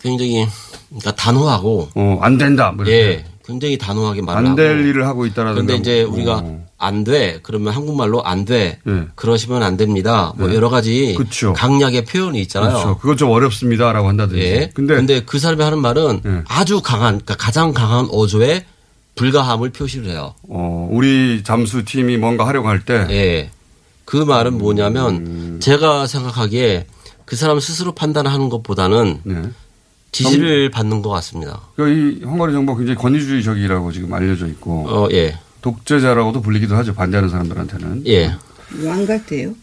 [0.00, 0.46] 굉장히
[0.88, 2.72] 그러니까 단호하고 어, 안 된다.
[2.72, 3.10] 뭐 이렇게.
[3.10, 6.10] 예, 굉장히 단호하게 말을 안 될 일을 하고 있다라는 그런데 이제 거.
[6.12, 6.64] 우리가 어.
[6.78, 7.40] 안 돼.
[7.42, 8.78] 그러면 한국말로 안 돼.
[8.86, 9.02] 예.
[9.14, 10.32] 그러시면 안 됩니다.
[10.36, 10.54] 뭐 네.
[10.54, 11.52] 여러 가지 그쵸.
[11.52, 12.70] 강약의 표현이 있잖아요.
[12.72, 12.98] 그렇죠.
[12.98, 14.42] 그건 좀 어렵습니다라고 한다든지.
[14.42, 14.70] 예.
[14.74, 16.42] 근데, 근데, 그 사람이 하는 말은 예.
[16.48, 18.64] 아주 강한, 그러니까 가장 강한 어조의
[19.14, 20.34] 불가함을 표시를 해요.
[20.48, 23.06] 어, 우리 잠수 팀이 뭔가 하려고 할 때.
[23.10, 23.50] 예.
[24.06, 25.58] 그 말은 뭐냐면 음.
[25.60, 26.86] 제가 생각하기에
[27.24, 29.42] 그 사람 스스로 판단하는 것보다는 네.
[30.14, 31.60] 지시를 받는 것 같습니다.
[31.74, 35.38] 그러니까 이 헝가리 정부가 굉장히 권위주의적이라고 지금 알려져 있고 어, 예.
[35.60, 36.94] 독재자라고도 불리기도 하죠.
[36.94, 38.06] 반대하는 사람들한테는.
[38.06, 38.34] 예.
[38.84, 39.54] 왕 같아요.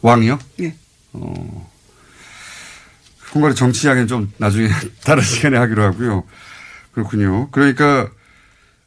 [0.00, 0.38] 왕이요?
[0.60, 0.74] 예.
[1.12, 1.70] 어,
[3.34, 4.68] 헝가리 정치 이야기는 좀 나중에
[5.04, 6.24] 다른 시간에 하기로 하고요.
[6.92, 7.48] 그렇군요.
[7.50, 8.08] 그러니까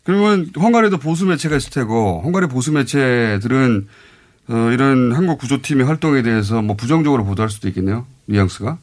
[0.04, 3.88] 그러면 헝가리도 보수 매체가 있을 테고 헝가리 보수 매체들은
[4.50, 8.08] 어, 이런 한국 구조팀의 활동에 대해서 뭐 부정적으로 보도할 수도 있겠네요.
[8.26, 8.78] 뉘앙스가.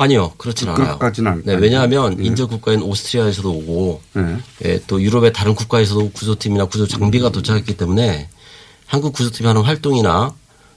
[0.00, 0.96] 아니요, 그렇진 않아요.
[0.98, 1.54] 그렇지는 않- 네.
[1.54, 2.24] 왜냐하면 예.
[2.24, 4.36] 인접 국가인 오스트리아에서도 오고, 네.
[4.64, 8.28] 예, 또 유럽의 다른 국가에서도 구조팀이나 구조 장비가 도착했기 때문에
[8.86, 10.32] 한국 구조팀이 하는 활동이나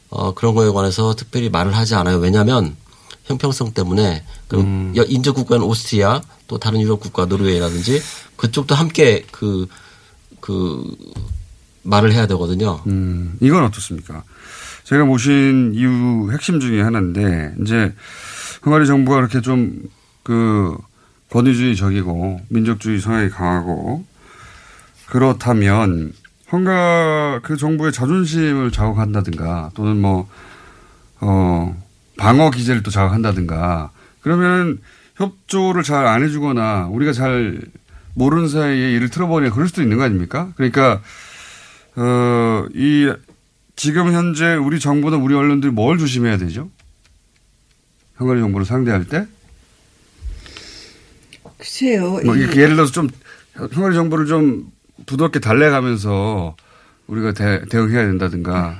[0.09, 2.17] 어, 그런 거에 관해서 특별히 말을 하지 않아요.
[2.17, 2.75] 왜냐하면
[3.25, 4.93] 형평성 때문에 그럼 음.
[4.97, 8.01] 여- 인접 국가인 오스트리아 또 다른 유럽 국가 노르웨이라든지
[8.35, 9.67] 그쪽도 함께 그,
[10.41, 10.83] 그
[11.83, 12.81] 말을 해야 되거든요.
[12.87, 14.23] 음, 이건 어떻습니까?
[14.83, 17.93] 제가 모신 이유 핵심 중에 하나인데, 이제,
[18.65, 19.81] 헝가리 정부가 그렇게 좀,
[20.23, 20.77] 그,
[21.29, 24.05] 권위주의적이고, 민족주의 성향이 강하고,
[25.07, 26.13] 그렇다면,
[26.51, 30.27] 헝가, 그 정부의 자존심을 자극한다든가, 또는 뭐,
[31.21, 31.75] 어,
[32.17, 34.79] 방어 기제를 또 자극한다든가, 그러면
[35.15, 37.61] 협조를 잘 안 해주거나, 우리가 잘
[38.13, 40.49] 모르는 사이에 일을 틀어버리냐, 그럴 수도 있는 거 아닙니까?
[40.55, 41.01] 그러니까,
[41.95, 43.11] 어, 이,
[43.75, 46.69] 지금 현재 우리 정부나 우리 언론들이 뭘 조심해야 되죠?
[48.21, 49.25] 헝가리 정부를 상대할 때?
[51.57, 52.19] 글쎄요.
[52.23, 53.09] 뭐, 이- 이렇게 예를 들어서 좀,
[53.57, 54.71] 헝가리 정부를 좀
[55.07, 56.55] 부드럽게 달래가면서
[57.07, 58.79] 우리가 대, 대응해야 된다든가.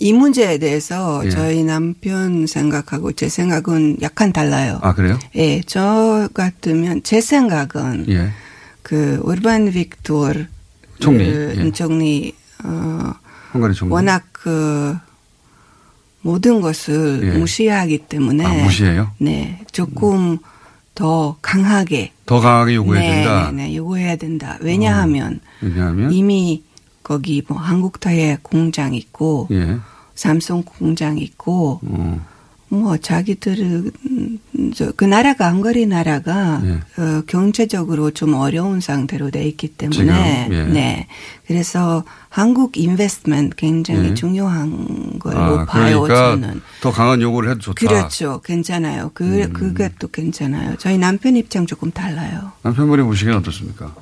[0.00, 1.30] 이 문제에 대해서 예.
[1.30, 4.80] 저희 남편 생각하고 제 생각은 약간 달라요.
[4.82, 5.18] 아, 그래요?
[5.36, 8.32] 예, 저 같으면 제 생각은 예.
[8.82, 10.46] 그 우르반 빅토르
[10.98, 11.70] 총리, 그 예.
[11.70, 13.12] 총리 어.
[13.88, 14.96] 워낙 그
[16.24, 17.38] 모든 것을 예.
[17.38, 19.10] 무시하기 때문에 아, 무시해요?
[19.18, 20.38] 네, 조금
[20.94, 23.50] 더 강하게 더 강하게 요구해야 네, 된다.
[23.52, 24.58] 네, 네, 요구해야 된다.
[24.62, 26.12] 왜냐하면 왜냐하면.
[26.12, 26.62] 이미
[27.02, 29.76] 거기 뭐 한국 타이어 공장 있고 예.
[30.14, 32.26] 삼성 공장 있고 어,
[32.74, 34.38] 뭐 자기들은 음,
[34.74, 37.02] 저, 그 나라가 헝가리 나라가 예.
[37.02, 40.64] 어, 경제적으로 좀 어려운 상태로 돼 있기 때문에 지금, 예.
[40.72, 41.06] 네
[41.46, 44.14] 그래서 한국 인베스트먼트 굉장히 예.
[44.14, 47.86] 중요한 걸로 아, 봐요 그러니까 저는 더 강한 요구를 해도 좋다.
[47.86, 49.52] 그렇죠 괜찮아요 그 음.
[49.52, 53.94] 그것도 괜찮아요 저희 남편 입장 조금 달라요 남편분이 보시기엔 어떻습니까?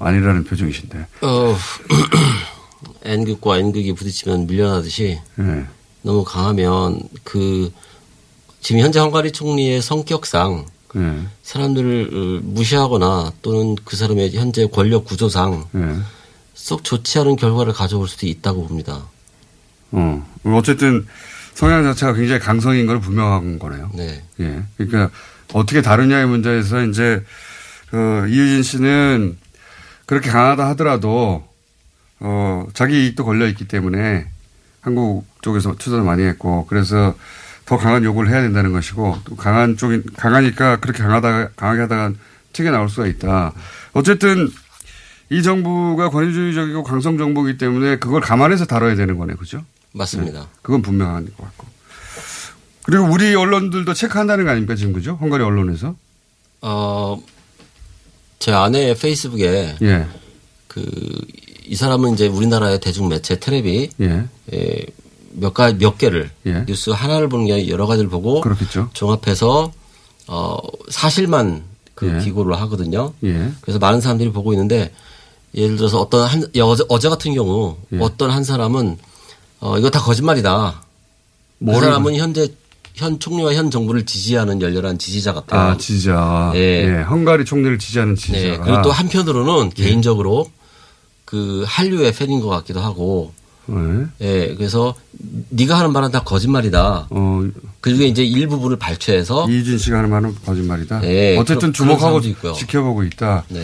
[0.00, 1.06] 아니라는 표정이신데.
[1.22, 1.56] 어,
[3.02, 5.66] N극과 N극이 부딪히면 밀려나듯이 예.
[6.02, 7.72] 너무 강하면 그
[8.60, 11.26] 지금 현재 헝가리 총리의 성격상 예.
[11.42, 15.96] 사람들을 어, 무시하거나 또는 그 사람의 현재 권력 구조상 예.
[16.54, 19.06] 썩 좋지 않은 결과를 가져올 수도 있다고 봅니다.
[19.92, 20.26] 어.
[20.44, 21.06] 어쨌든
[21.54, 23.90] 성향 자체가 굉장히 강성인 걸 분명한 거네요.
[23.94, 24.22] 네.
[24.40, 24.62] 예.
[24.76, 25.10] 그러니까
[25.52, 27.24] 어떻게 다루냐의 문제에서 이제
[27.90, 29.38] 그 이유진 씨는
[30.06, 31.47] 그렇게 강하다 하더라도
[32.20, 34.26] 어 자기 이익도 걸려 있기 때문에
[34.80, 37.14] 한국 쪽에서 투자를 많이 했고 그래서
[37.64, 42.12] 더 강한 요구를 해야 된다는 것이고 또 강한 쪽이 강하니까 그렇게 강하다 강하게 하다가
[42.52, 43.52] 튀겨 나올 수가 있다.
[43.92, 44.48] 어쨌든
[45.30, 49.62] 이 정부가 권위주의적이고 강성 정부이기 때문에 그걸 감안해서 다뤄야 되는 거네, 그죠?
[49.92, 50.48] 맞습니다.
[50.62, 51.66] 그건 분명한 것 같고.
[52.84, 55.18] 그리고 우리 언론들도 체크한다는 거 아닙니까, 지금 그죠?
[55.20, 55.94] 헝가리 언론에서?
[56.62, 57.22] 어,
[58.38, 60.06] 제 아내의 페이스북에 예,
[60.66, 60.82] 그
[61.68, 64.86] 이 사람은 이제 우리나라의 대중 매체 테레비 예, 에,
[65.32, 66.64] 몇 가, 몇 개를 예.
[66.66, 68.88] 뉴스 하나를 보는 게 아니라 여러 가지를 보고 그렇겠죠.
[68.94, 69.70] 종합해서
[70.28, 70.56] 어
[70.88, 71.62] 사실만
[71.94, 72.24] 그 예.
[72.24, 73.12] 기고를 하거든요.
[73.24, 74.92] 예, 그래서 많은 사람들이 보고 있는데
[75.54, 77.98] 예를 들어서 어떤 한 어제, 어제 같은 경우 예.
[78.00, 78.96] 어떤 한 사람은
[79.60, 80.82] 어 이거 다 거짓말이다.
[81.64, 82.48] 그 사람은 현재
[82.94, 85.60] 현 총리와 현 정부를 지지하는 열렬한 지지자 같아요.
[85.72, 86.52] 아, 지지자.
[86.54, 86.58] 예.
[86.58, 88.42] 예, 헝가리 총리를 지지하는 지지자가.
[88.42, 88.58] 네.
[88.58, 90.50] 그리고 또 한편으로는 개인적으로
[91.28, 93.34] 그 한류의 팬인 것 같기도 하고
[93.70, 94.06] 예.
[94.22, 94.94] 예, 그래서
[95.50, 97.08] 네가 하는 말은 다 거짓말이다.
[97.10, 97.46] 어,
[97.82, 101.02] 그리고 이제 일부분을 발췌해서 이준 씨가 하는 말은 거짓말이다.
[101.04, 102.22] 예, 어쨌든 주목하고.
[102.54, 103.44] 지켜보고 있다.
[103.48, 103.62] 네.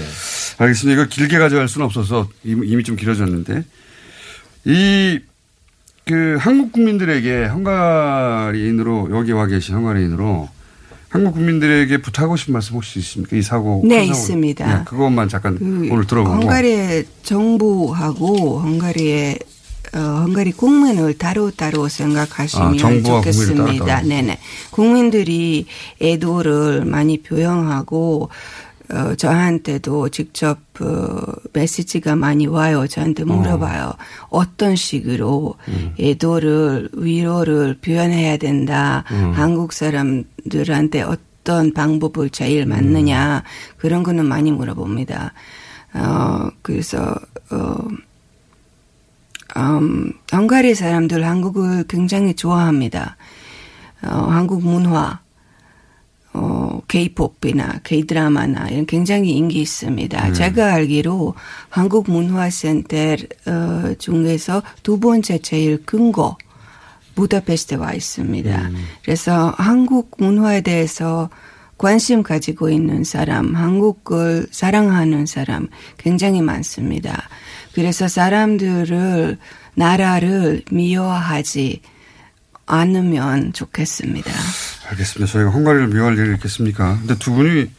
[0.59, 0.92] 알겠습니다.
[0.92, 3.64] 이걸 길게 가져갈 수는 없어서 이미, 이미 좀 길어졌는데
[4.66, 5.20] 이
[6.07, 10.50] 그 한국 국민들에게 헝가리인으로 여기 와 계신 헝가리인으로
[11.14, 13.37] 한국 국민들에게 부탁하고 싶은 말씀 혹시 있습니까?
[13.37, 14.18] 이 사고 네, 큰 사고.
[14.18, 14.79] 있습니다.
[14.79, 19.38] 네, 그것만 잠깐 그 오늘 들어보고 헝가리의 정부하고 헝가리의
[19.94, 23.64] 어, 헝가리 국민을 따로따로 생각하시면 아, 좋겠습니다.
[23.64, 24.09] 따로 따로.
[24.09, 24.40] 네네.
[24.72, 25.66] 국민들이
[26.03, 28.31] 애도를 많이 표현하고
[28.92, 31.20] 어, 저한테도 직접 어,
[31.53, 32.87] 메시지가 많이 와요.
[32.87, 33.92] 저한테 물어봐요.
[34.31, 35.94] 어 떤 식으로 음.
[35.99, 39.05] 애도를 위로를 표현해야 된다.
[39.11, 39.33] 음.
[39.33, 43.42] 한국 사람들한테 어떤 방법을 제일 맞느냐
[43.79, 45.33] 그런 거는 많이 물어봅니다.
[45.94, 47.14] 어, 그래서,
[47.51, 47.77] 어,
[49.57, 53.16] 음, 헝가리 사람들 한국을 굉장히 좋아합니다.
[54.03, 55.20] 어, 한국 문화,
[56.35, 60.27] 어, K-팝이나 K-드라마나 이런 굉장히 인기 있습니다.
[60.27, 60.33] 네.
[60.33, 61.35] 제가 알기로
[61.68, 62.97] 한국 문화센터
[63.47, 66.37] 어, 중에서 두 번째 제일 큰 거
[67.14, 68.70] 부다페스트에 와 있습니다.
[69.05, 71.31] 그래서 한국 문화에 대해서
[71.79, 75.68] 관심 가지고 있는 사람, 한국을 사랑하는 사람
[75.99, 77.29] 굉장히 많습니다.
[77.73, 79.38] 그래서 사람들을
[79.75, 81.81] 나라를 미워하지
[82.66, 84.31] 않으면 좋겠습니다.
[84.90, 85.33] 알겠습니다.
[85.33, 86.98] 저희가 헝가리를 미워할 일이 있겠습니까?
[86.98, 87.70] 근데 두 분이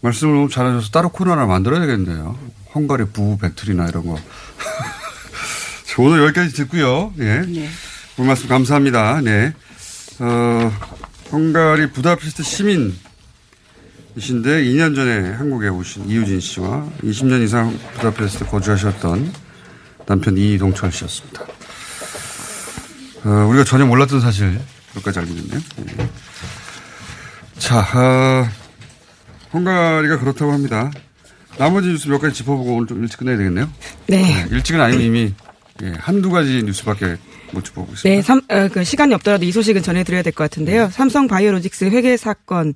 [0.00, 2.38] 말씀을 너무 잘하셔서 따로 코너 하나 만들어야 되겠네요.
[2.74, 4.16] 헝가리 부부 배틀이나 이런 거.
[5.86, 7.12] 자, 오늘 여기까지 듣고요.
[7.18, 7.40] 예.
[7.40, 7.68] 네.
[8.16, 9.20] 오늘 말씀 감사합니다.
[9.22, 9.52] 네.
[10.20, 10.72] 어,
[11.32, 12.96] 헝가리 부다페스트 시민
[14.16, 19.32] 이신데 2년 전에 한국에 오신 이유진 씨와 20년 이상 부다페스트 거주하셨던
[20.06, 21.46] 남편 이동철 씨였습니다.
[23.28, 24.58] 어, 우리가 전혀 몰랐던 사실
[24.94, 25.60] 몇 가지 알게 됐네요.
[26.00, 26.08] 예.
[27.58, 28.48] 자, 어,
[29.52, 30.90] 헝가리가 그렇다고 합니다.
[31.58, 33.68] 나머지 뉴스 몇 가지 짚어보고 오늘 좀 일찍 끝내야 되겠네요.
[34.06, 34.46] 네.
[34.50, 35.34] 일찍은 아니면 이미
[35.82, 37.16] 예, 한두 가지 뉴스밖에
[37.52, 38.08] 못 짚어보고 있습니다.
[38.16, 40.88] 네, 삼, 어, 그 시간이 없더라도 이 소식은 전해드려야 될 것 같은데요.
[40.90, 42.72] 삼성 바이오로직스 회계 사건 어,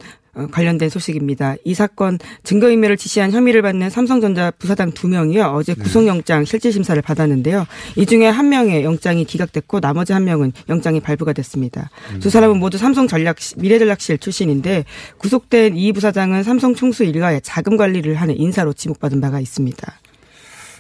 [0.51, 1.57] 관련된 소식입니다.
[1.65, 5.45] 이 사건 증거인멸을 지시한 혐의를 받는 삼성전자 부사장 두 명이요.
[5.55, 7.67] 어제 구속영장 실질심사를 받았는데요.
[7.97, 11.91] 이 중에 한 명의 영장이 기각됐고 나머지 한 명은 영장이 발부가 됐습니다.
[12.21, 14.85] 두 사람은 모두 삼성 전략 미래전략실 출신인데
[15.19, 20.01] 구속된 이 부사장은 삼성 총수 일가의 자금 관리를 하는 인사로 지목받은 바가 있습니다.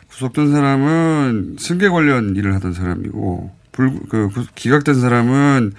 [0.08, 5.72] 구속된 사람은 승계 관련 일을 하던 사람이고 불, 그, 구- 기각된 사람은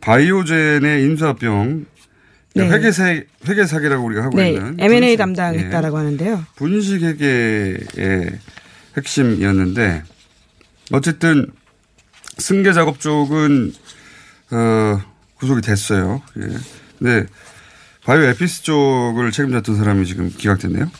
[0.00, 1.84] 바이오젠의 인수합병
[2.54, 2.68] 네.
[2.68, 3.14] 회계 사
[3.46, 6.44] 회계 사기라고 우리가 하고 네, 있는 M&A 분식, 담당했다라고 하는데요.
[6.56, 7.78] 분식 회계의
[8.96, 10.02] 핵심이었는데
[10.92, 11.46] 어쨌든
[12.38, 13.72] 승계 작업 쪽은
[14.50, 15.00] 어
[15.36, 16.22] 구속이 됐어요.
[16.38, 16.48] 예.
[16.98, 17.26] 근데
[18.04, 20.90] 바이오 에피스 쪽을 책임졌던 사람이 지금 기각됐네요.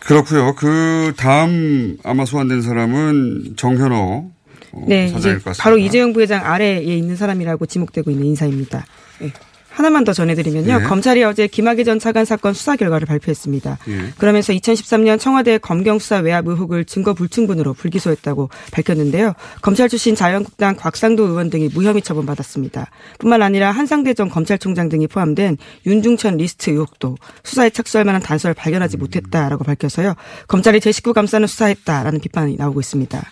[0.00, 0.54] 그렇고요.
[0.54, 4.30] 그 다음 아마 소환된 사람은 정현호
[4.72, 5.62] 어, 네, 사장일 것 같습니다.
[5.62, 8.84] 바로 이재용 부회장 아래에 있는 사람이라고 지목되고 있는 인사입니다.
[9.20, 9.32] 네.
[9.72, 10.80] 하나만 더 전해드리면요.
[10.82, 10.84] 예.
[10.84, 13.78] 검찰이 어제 김학의 전 차관 사건 수사 결과를 발표했습니다.
[13.88, 14.12] 예.
[14.18, 19.32] 그러면서 2013년 청와대 검경 수사 외압 의혹을 증거 불충분으로 불기소했다고 밝혔는데요.
[19.62, 22.90] 검찰 출신 자유한국당 곽상도 의원 등이 무혐의 처분받았습니다.
[23.18, 25.56] 뿐만 아니라 한상대 전 검찰총장 등이 포함된
[25.86, 30.14] 윤중천 리스트 의혹도 수사에 착수할 만한 단서를 발견하지 못했다라고 밝혀서요.
[30.48, 33.22] 검찰이 제 식구 감싸는 수사했다라는 비판이 나오고 있습니다.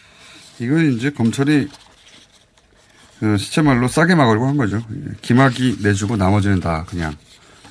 [0.60, 1.89] 이건 이제 검찰이 그
[3.38, 4.76] 시쳇말로 싸게 막으려고 한 거죠.
[4.78, 5.10] 예.
[5.22, 7.14] 김학의 내주고 나머지는 다 그냥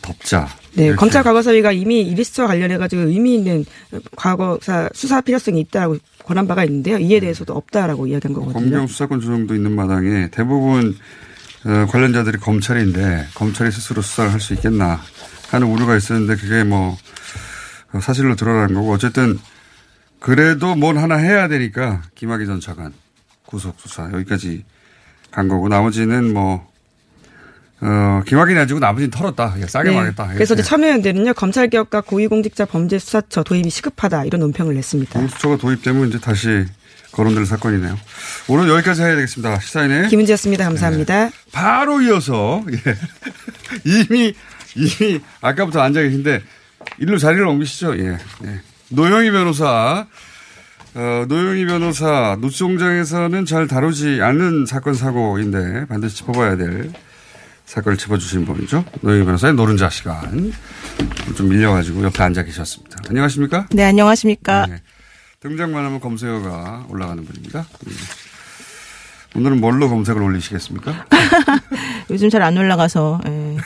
[0.01, 0.47] 덮자.
[0.73, 0.95] 네, 이렇게.
[0.97, 3.65] 검찰 과거사위가 이미 이 리스트와 관련해 가지고 의미 있는
[4.15, 6.97] 과거사 수사 필요성이 있다라고 권한 바가 있는데요.
[6.99, 8.53] 이에 대해서도 없다라고 이야기한 거거든요.
[8.61, 10.95] 검경 수사권 조정도 있는 마당에 대부분
[11.65, 15.01] 어, 관련자들이 검찰인데 검찰이 스스로 수사를 할 수 있겠나
[15.49, 16.95] 하는 우려가 있었는데 그게 뭐
[17.91, 19.37] 어, 사실로 드러난 거고 어쨌든
[20.19, 22.93] 그래도 뭘 하나 해야 되니까 김학의 전 차관
[23.45, 24.63] 구속 수사 여기까지
[25.31, 26.67] 간 거고 나머지는 뭐
[27.81, 29.55] 어, 김학의 내주고 나머지는 털었다.
[29.67, 29.95] 싸게 네.
[29.95, 30.27] 막겠다.
[30.33, 30.63] 그래서 이제.
[30.63, 35.19] 참여연대는요 검찰개혁과 고위공직자 범죄수사처 도입이 시급하다 이런 논평을 냈습니다.
[35.19, 36.65] 공수처가 도입되면 이제 다시
[37.11, 37.97] 거론될 사건이네요.
[38.49, 39.59] 오늘 여기까지 해야 되겠습니다.
[39.59, 40.65] 시사인의 김은지였습니다.
[40.65, 41.29] 감사합니다.
[41.51, 42.95] 바로 이어서 예.
[43.85, 44.33] 이미
[44.75, 46.41] 이미 아까부터 앉아 계신데
[46.99, 47.97] 일로 자리를 옮기시죠.
[47.99, 48.17] 예.
[48.45, 48.61] 예.
[48.89, 50.05] 노영희 변호사
[50.95, 56.91] 어, 노영희 변호사 노수공장에서는 잘 다루지 않는 사건 사고인데 반드시 짚어봐야 될
[57.65, 58.83] 사건을 짚어주신 분이죠.
[59.01, 60.51] 노영희 변호사의 노른자 시간
[61.35, 62.97] 좀 밀려가지고 옆에 앉아 계셨습니다.
[63.07, 63.67] 안녕하십니까?
[63.71, 64.65] 네, 안녕하십니까.
[64.65, 64.81] 네.
[65.41, 67.65] 등장만 하면 검색어가 올라가는 분입니다.
[67.87, 67.93] 예.
[69.39, 71.05] 오늘은 뭘로 검색을 올리시겠습니까?
[72.09, 73.21] 요즘 잘 안 올라가서.
[73.27, 73.57] 예.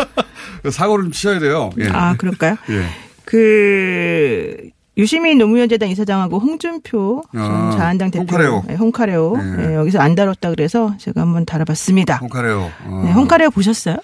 [0.70, 1.70] 사고를 좀 치셔야 돼요.
[1.78, 1.88] 예.
[1.88, 2.56] 아, 그럴까요?
[2.68, 2.86] 예.
[3.24, 4.68] 그
[4.98, 8.64] 유시민 노무현재단 이사장하고 홍준표 전 아, 자한당 대표 홍카레오.
[8.66, 9.70] 네, 홍카레오 네.
[9.70, 12.16] 예, 여기서 안 다뤘다 그래서 제가 한번 다뤄봤습니다.
[12.16, 12.70] 홍카레오.
[12.84, 13.02] 어.
[13.04, 13.96] 네, 홍카레오 보셨어요?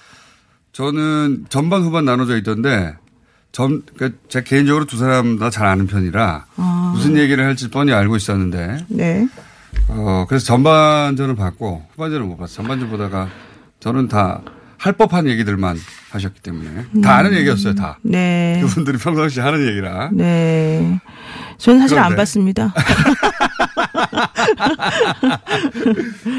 [0.72, 2.94] 저는 전반 후반 나눠져 있던데
[3.52, 6.92] 전, 그러니까 제 개인적으로 두 사람 다 잘 아는 편이라 아.
[6.94, 9.26] 무슨 얘기를 할지 뻔히 알고 있었는데 네.
[9.88, 12.56] 어, 그래서 전반전을 봤고 후반전을 못 봤어요.
[12.56, 13.28] 전반전 보다가
[13.80, 14.40] 저는 다
[14.84, 15.78] 할 법한 얘기들만
[16.10, 17.98] 하셨기 때문에 다 아는 얘기였어요, 다.
[18.02, 18.60] 네.
[18.60, 20.10] 그분들이 평상시 하는 얘기라.
[20.12, 21.00] 네.
[21.56, 22.16] 저는 사실 안 그런데.
[22.20, 22.74] 봤습니다.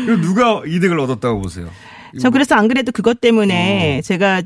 [0.05, 1.71] 그럼 누가 이득을 얻었다고 보세요?
[2.21, 3.19] 저 그래서 안 그래도 그것 어.
[3.19, 4.43] 때문에 제가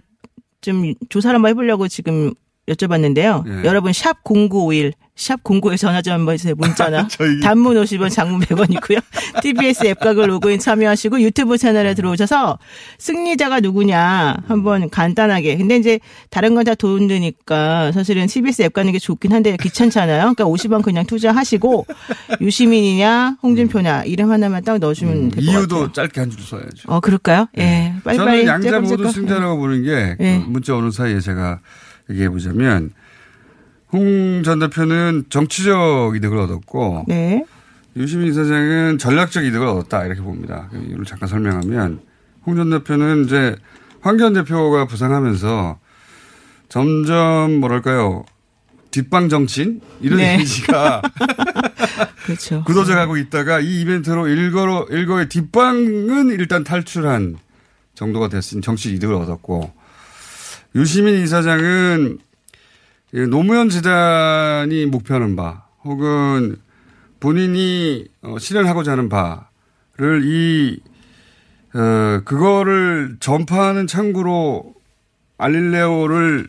[0.61, 2.33] 좀 조사를 한번 해보려고 지금
[2.69, 3.43] 여쭤봤는데요.
[3.49, 3.65] 예.
[3.67, 6.55] 여러분 샵 0951, 샵 09에 전화 좀 한번 주세요.
[6.57, 7.09] 문자나.
[7.43, 9.01] 단문 50원, 장문 100원이고요.
[9.41, 12.57] TBS 앱각을 로그인 참여하시고 유튜브 채널에 들어오셔서
[12.99, 15.57] 승리자가 누구냐 한번 간단하게.
[15.57, 20.19] 근데 이제 다른 건 다 돈 드니까 사실은 TBS 앱 가는 게 좋긴 한데 귀찮잖아요.
[20.21, 21.85] 그러니까 50원 그냥 투자하시고
[22.39, 25.59] 유시민이냐 홍준표냐 이름 하나만 딱 넣어주면 될것 같아요.
[25.59, 26.83] 이유도 짧게 한 줄 써야죠.
[26.87, 27.47] 어 그럴까요?
[27.57, 27.93] 예.
[28.05, 29.11] 빨리빨리 저는 양자 모두.
[29.11, 30.41] 승자라고 보는 게 예.
[30.45, 31.59] 그 문자 오는 사이에 제가
[32.09, 32.91] 얘기해 보자면
[33.91, 37.43] 홍 전 대표는 정치적 이득을 얻었고 네.
[37.97, 40.67] 유시민 사장은 전략적 이득을 얻었다 이렇게 봅니다.
[40.71, 42.01] 그 이유를 잠깐 설명하면
[42.45, 43.55] 홍 전 대표는 이제
[44.01, 45.79] 황교안 대표가 부상하면서
[46.69, 48.25] 점점 뭐랄까요
[48.91, 50.35] 뒷방 정치인 이런 네.
[50.35, 51.01] 이미지가
[52.25, 52.63] 그렇죠.
[52.63, 57.37] 굳어져 가고 있다가 이 이벤트로 일거로 일거의 뒷방은 일단 탈출한
[57.95, 59.71] 정도가 됐으니 정치 이득을 얻었고
[60.75, 62.28] 유시민 이사장은 이
[63.11, 66.57] 노무현 재단이 목표하는 바 혹은
[67.19, 70.79] 본인이 어, 실현하고자 하는 바를 이
[71.73, 74.73] 어, 그거를 전파하는 창구로
[75.37, 76.47] 알릴레오를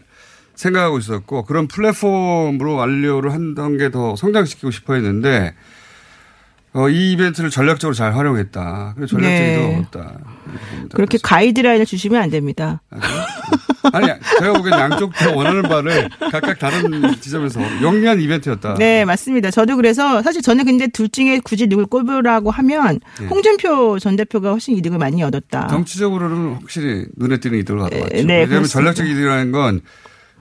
[0.55, 5.55] 생각하고 있었고 그런 플랫폼으로 알릴레오를 한 단계 더 성장시키고 싶어 했는데
[6.73, 8.93] 어, 이 이벤트를 전략적으로 잘 활용했다.
[8.95, 9.73] 그래서 전략적 네.
[9.73, 10.19] 봅니다.
[10.93, 12.81] 그렇게 가이드라인을 주시면 안 됩니다.
[13.93, 14.07] 아니
[14.39, 18.75] 제가 보기엔 양쪽 다 원하는 바를 각각 다른 지점에서 영리한 이벤트였다.
[18.75, 19.51] 네, 맞습니다.
[19.51, 23.27] 저도 그래서 사실 저는 근데 둘 중에 굳이 누굴 꼽으라고 하면 네.
[23.27, 25.67] 홍준표 전 대표가 훨씬 이득을 많이 얻었다.
[25.69, 28.09] 정치적으로는 확실히 눈에 띄는 이득을 가져왔죠.
[28.15, 28.73] 네, 왜냐하면 그렇습니다.
[28.73, 29.81] 전략적 이득이라는 건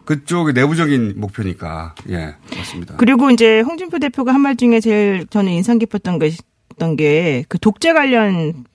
[0.09, 1.93] 그쪽의 내부적인 목표니까.
[2.09, 2.95] 예, 맞습니다.
[2.97, 6.17] 그리고 이제 홍준표 대표가 한 말 중에 제일 저는 인상 깊었던
[6.97, 8.65] 게 그 독재 관련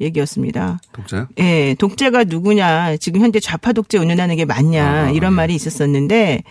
[0.00, 0.78] 얘기였습니다.
[0.92, 1.26] 독자요?
[1.38, 6.42] 예, 독재가 누구냐, 지금 현재 좌파 독재 운운하는 게 맞냐, 아, 이런 말이 있었었는데,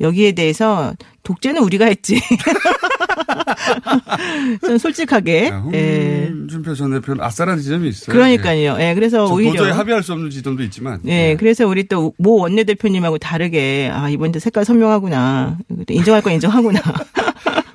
[0.00, 2.20] 여기에 대해서 독재는 우리가 했지.
[4.60, 5.46] 전 솔직하게.
[5.46, 6.26] 야, 예.
[6.30, 8.14] 홍준표 전 대표는 아싸라는 지점이 있어요.
[8.14, 8.76] 그러니까요.
[8.80, 9.52] 예, 그래서 저 오히려.
[9.52, 11.00] 도저히 합의할 수 없는 지점도 있지만.
[11.06, 15.58] 예, 그래서 우리 또 모 원내대표님하고 다르게, 아, 이번도 색깔 선명하구나.
[15.88, 16.80] 인정할 건 인정하구나.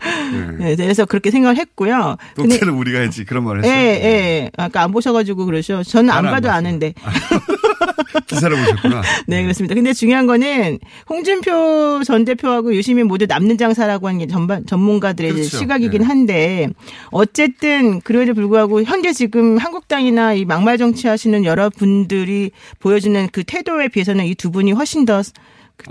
[0.61, 2.17] 예, 그래서 그렇게 생각을 했고요.
[2.35, 4.05] 독재는 우리가 했지 그런 말을 예, 했어요.
[4.05, 4.51] 예.
[4.57, 5.83] 아까 안 보셔가지고 그러셔.
[5.83, 6.57] 저는 안안 봐도 봤어요.
[6.57, 6.93] 아는데.
[8.27, 9.01] 기사를 보셨구나.
[9.27, 9.75] 네, 그렇습니다.
[9.75, 15.57] 근데 중요한 거는 홍준표 전 대표하고 유시민 모두 남는 장사라고 하는 게 전반, 전문가들의 그렇죠.
[15.57, 16.07] 시각이긴 네.
[16.07, 16.69] 한데
[17.11, 24.35] 어쨌든 그럼에도 불구하고 현재 지금 한국당이나 이 막말 정치하시는 여러분들이 보여주는 그 태도에 비해서는 이
[24.41, 25.21] 두 분이 훨씬 더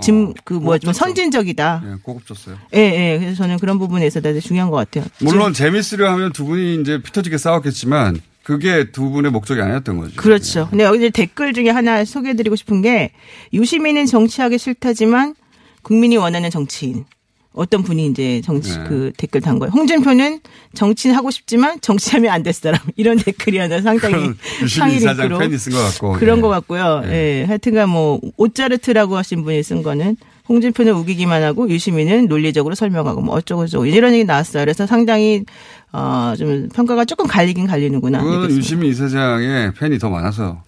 [0.01, 1.83] 지금 그 뭐야 좀 선진적이다.
[1.85, 2.57] 예, 고급졌어요.
[2.75, 3.19] 예, 예.
[3.19, 5.05] 그래서 저는 그런 부분에서 되게 중요한 것 같아요.
[5.21, 10.15] 물론 재미있으려 하면 두 분이 이제 피 터지게 싸웠겠지만 그게 두 분의 목적이 아니었던 거죠.
[10.15, 10.67] 그렇죠.
[10.69, 13.11] 근데 여기 댓글 중에 하나 소개해드리고 싶은 게
[13.53, 15.35] 유시민은 정치하기 싫다지만
[15.83, 17.05] 국민이 원하는 정치인.
[17.53, 18.83] 어떤 분이 이제 정치 네.
[18.87, 19.71] 그 댓글 단 거예요.
[19.73, 20.39] 홍준표는
[20.73, 22.79] 정치인 하고 싶지만 정치하면 안 될 사람.
[22.95, 24.31] 이런 댓글이 하나 상당히
[24.73, 26.13] 상위 링크로 팬이 쓴 것 같고.
[26.13, 26.41] 그런 예.
[26.41, 27.01] 것 같고요.
[27.07, 27.43] 예.
[27.47, 30.15] 하여튼간 뭐 옷자르트라고 하신 분이 쓴 거는
[30.49, 34.63] 홍준표는 우기기만 하고 유시민은 논리적으로 설명하고 뭐 어쩌고 저쩌고 이런 얘기 나왔어요.
[34.63, 35.43] 그래서 상당히
[35.91, 38.23] 어좀 평가가 조금 갈리긴 갈리는구나.
[38.49, 40.63] 유시민 이사장의 팬이 더 많아서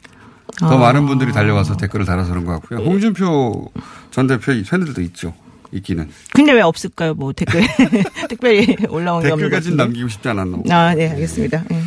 [0.60, 0.78] 더 아.
[0.78, 2.80] 많은 분들이 달려가서 댓글을 달아서 그런 것 같고요.
[2.88, 3.72] 홍준표
[4.12, 5.34] 전 대표의 팬들도 있죠.
[5.74, 6.10] 있기는.
[6.34, 7.14] 근데 왜 없을까요?
[7.14, 7.62] 뭐 댓글
[8.30, 9.76] 특별히 올라온 게 없는 같은데.
[9.76, 10.58] 남기고 싶지 않았나.
[10.70, 11.64] 아, 네, 알겠습니다.
[11.72, 11.78] 예.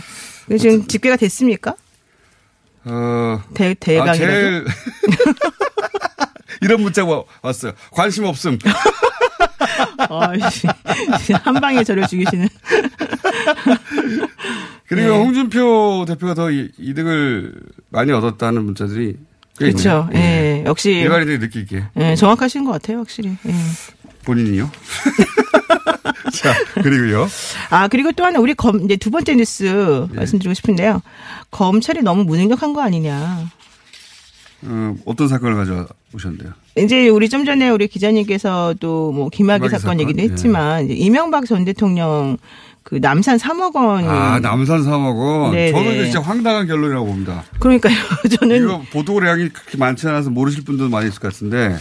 [0.46, 1.75] 그리고 지금 집계가 됐습니까?
[2.85, 4.18] 어, 대, 아, 대강이라도?
[4.18, 4.64] 제일
[6.62, 7.72] 이런 문자가 왔어요.
[7.90, 8.59] 관심 없음.
[10.09, 10.66] 아이씨.
[11.42, 12.49] 한 방에 저를 죽이시는.
[14.88, 15.18] 그리고 네.
[15.18, 17.53] 홍준표 대표가 더 이- 이득을
[17.90, 19.18] 많이 얻었다는 문자들이 꽤
[19.58, 20.08] 그렇죠.
[20.14, 20.62] 예.
[20.66, 20.90] 역시.
[20.92, 21.84] 일반인들이 느끼기에.
[21.96, 23.30] 예, 정확하신 것 같아요, 확실히.
[23.46, 23.54] 예.
[24.24, 24.70] 본인이요?
[26.32, 27.28] 자, 그리고요.
[27.70, 30.16] 아, 그리고 또 하나, 우리 검, 이제 두 번째 뉴스 예.
[30.16, 31.00] 말씀드리고 싶은데요.
[31.50, 33.50] 검찰이 너무 무능력한 거 아니냐.
[34.62, 36.52] 어, 어떤 사건을 가져오셨는데요?
[36.78, 40.00] 이제 우리 좀 전에 우리 기자님께서도 뭐 김학의 사건 사건?
[40.00, 40.24] 얘기도 예.
[40.24, 42.36] 했지만 이제 이명박 전 대통령
[42.87, 44.09] 그 남산 3억 원.
[44.09, 45.51] 아, 남산 3억 원.
[45.51, 45.72] 네네.
[45.72, 47.43] 저는 이거 진짜 황당한 결론이라고 봅니다.
[47.59, 47.97] 그러니까요.
[48.39, 51.76] 저는 이거 보도량이 그렇게 많지 않아서 모르실 분들도 많이 있을 것 같은데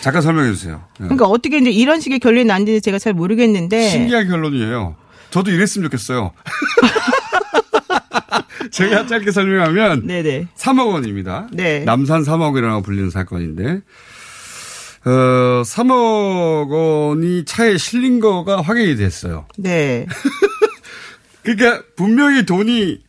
[0.00, 0.84] 잠깐 설명해 주세요.
[1.00, 1.04] 예.
[1.04, 3.88] 그러니까 어떻게 이제 이런 식의 결론이 난지 제가 잘 모르겠는데.
[3.88, 4.94] 신기한 결론이에요.
[5.30, 6.30] 저도 이랬으면 좋겠어요.
[8.70, 10.46] 제가 짧게 설명하면 네네.
[10.56, 11.48] 3억 원입니다.
[11.50, 11.80] 네.
[11.80, 13.80] 남산 3억이라고 불리는 사건인데
[15.06, 19.46] 어, 3억 원이 차에 실린 거가 확인이 됐어요.
[19.58, 20.06] 네.
[21.42, 23.00] 그러니까 분명히 돈이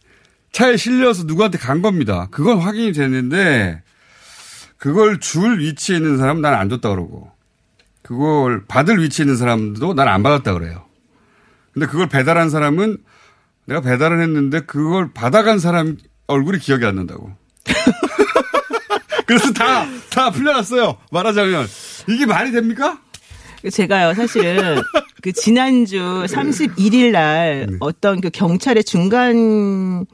[0.51, 2.27] 차에 실려서 누구한테 간 겁니다.
[2.31, 3.81] 그건 확인이 됐는데
[4.77, 7.31] 그걸 줄 위치에 있는 사람은 난 안 줬다 그러고
[8.01, 10.85] 그걸 받을 위치에 있는 사람도 난 안 받았다 그래요.
[11.73, 12.97] 근데 그걸 배달한 사람은
[13.65, 15.97] 내가 배달을 했는데 그걸 받아간 사람
[16.27, 17.31] 얼굴이 기억이 안 난다고.
[19.25, 20.97] 그래서 다, 다 풀려났어요.
[21.11, 21.67] 말하자면.
[22.07, 22.99] 이게 말이 됩니까?
[23.71, 24.77] 제가요, 사실은
[25.21, 27.77] 그 지난주 31일 날 네.
[27.79, 30.05] 어떤 그 경찰의 중간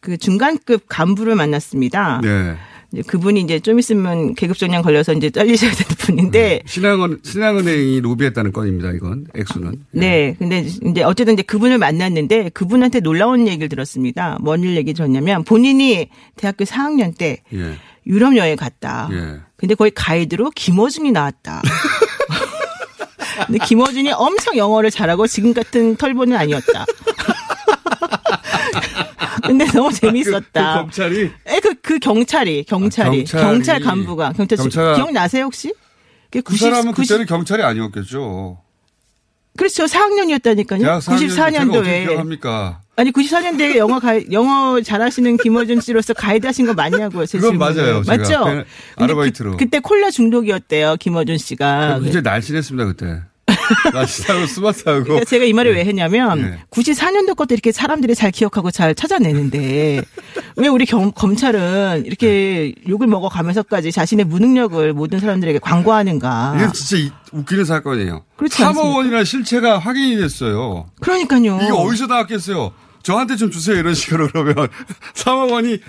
[0.00, 2.20] 그 중간급 간부를 만났습니다.
[2.22, 2.56] 네.
[2.92, 8.92] 이제 그분이 이제 좀 있으면 계급정량 걸려서 이제 잘리셔야 되는 분인데 신한은, 신한은행이 로비했다는 건입니다,
[8.92, 9.26] 이건.
[9.36, 9.84] 액수는.
[9.92, 10.34] 네.
[10.38, 14.38] 근데 이제 어쨌든 이제 그분을 만났는데 그분한테 놀라운 얘기를 들었습니다.
[14.40, 17.74] 뭔일 얘기 들었냐면 본인이 대학교 4학년 때 예.
[18.06, 19.08] 유럽 여행 갔다.
[19.12, 19.47] 예.
[19.58, 21.60] 근데 거기 가이드로 김어준이 나왔다.
[23.46, 26.86] 근데 김어준이 엄청 영어를 잘하고 지금 같은 털보는 아니었다.
[29.44, 30.74] 근데 너무 재밌었다.
[30.74, 35.72] 그 검찰이 에, 그, 그 경찰이, 경찰이, 아, 경찰이- 경찰 간부가, 경찰, 경찰- 기억나세요, 혹시?
[36.30, 38.58] 그그 사람은 그때는 경찰이 아니었겠죠.
[39.56, 39.84] 그렇죠.
[39.86, 40.80] 4학년이었다니까요.
[40.80, 41.64] 대학 4학년 제가 어떻게
[42.04, 42.06] 94년도에.
[42.08, 42.80] 기억합니까?
[42.98, 47.26] 아니 94년대에 영어 가, 영어 잘하시는 김어준 씨로서 가이드 하신 거 맞냐고요.
[47.26, 47.76] 제 그건 질문은.
[47.76, 48.02] 맞아요.
[48.04, 48.44] 맞죠?
[48.44, 48.64] 그
[49.04, 49.56] 아르바이트로.
[49.56, 50.96] 그, 때 콜라 중독이었대요.
[50.98, 52.00] 김어준 씨가.
[52.02, 53.20] 굉장히 날씬했습니다, 그때.
[53.94, 55.04] 날씬하고 스마트하고.
[55.04, 56.58] 그러니까 제가 이 말을 왜 했냐면 네.
[56.72, 60.02] 94년도 것도 이렇게 사람들이 잘 기억하고 잘 찾아내는데
[60.56, 66.54] 왜 우리 경- 검찰은 이렇게 욕을 먹어가면서까지 자신의 무능력을 모든 사람들에게 광고하는가?
[66.56, 68.24] 이게 진짜 이- 웃기는 사건이에요.
[68.36, 68.60] 그렇지?
[68.62, 70.86] 3억 원이라는 실체가 확인이 됐어요.
[71.00, 71.58] 그러니까요.
[71.62, 72.72] 이게 어디서 나왔겠어요?
[73.08, 73.78] 저한테 좀 주세요.
[73.78, 74.68] 이런 식으로 그러면
[75.16, 75.80] 3억 원이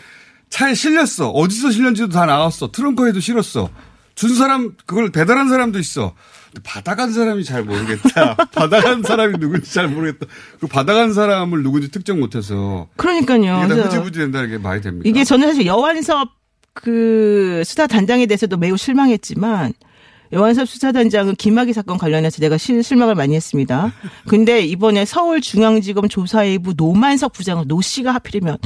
[0.50, 1.30] 차에 실렸어.
[1.32, 2.72] 어디서 실렸는지도 다 나왔어.
[2.72, 3.70] 트렁크에도 실었어.
[4.16, 6.16] 준 사람, 그걸 배달한 사람도 있어.
[6.46, 8.36] 근데 받아간 사람이 잘 모르겠다.
[8.56, 10.28] 받아간 사람이 누군지 잘 모르겠다.
[10.62, 12.88] 그 받아간 사람을 누군지 특정 못해서.
[12.96, 13.66] 그러니까요.
[13.66, 15.08] 이게 흐지부지 된다는 게 말이 됩니까?
[15.08, 16.30] 이게 저는 사실 여환섭
[16.74, 19.74] 그 수사 단장에 대해서도 매우 실망했지만
[20.32, 23.92] 여환섭 수사단장은 김학의 사건 관련해서 내가 실, 실망을 많이 했습니다.
[24.28, 28.58] 근데 이번에 서울중앙지검 조사회부 노만석 부장, 노 씨가 하필이면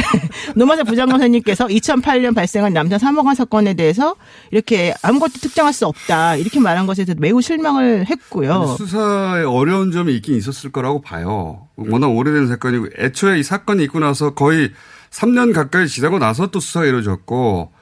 [0.56, 4.16] 노만석 부장검사님께서 2008년 발생한 3억 원 사건에 대해서
[4.50, 8.74] 이렇게 아무것도 특정할 수 없다 이렇게 말한 것에 대해서 매우 실망을 했고요.
[8.78, 11.68] 수사에 어려운 점이 있긴 있었을 거라고 봐요.
[11.76, 14.70] 워낙 오래된 사건이고 애초에 이 사건이 있고 나서 거의
[15.10, 17.72] 3년 가까이 지나고 나서 또 수사가 이루어졌고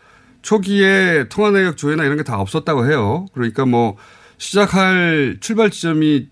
[0.42, 3.26] 초기에 통화 내역 조회나 이런 게 다 없었다고 해요.
[3.34, 3.96] 그러니까 뭐
[4.38, 6.28] 시작할 출발 지점이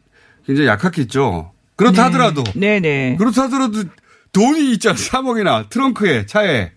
[0.46, 1.52] 굉장히 약했겠죠.
[1.76, 3.16] 그렇다 하더라도 네네.
[3.18, 3.84] 그렇다 하더라도
[4.32, 4.96] 돈이 있잖아.
[4.96, 6.72] 3억이나 트렁크에 차에.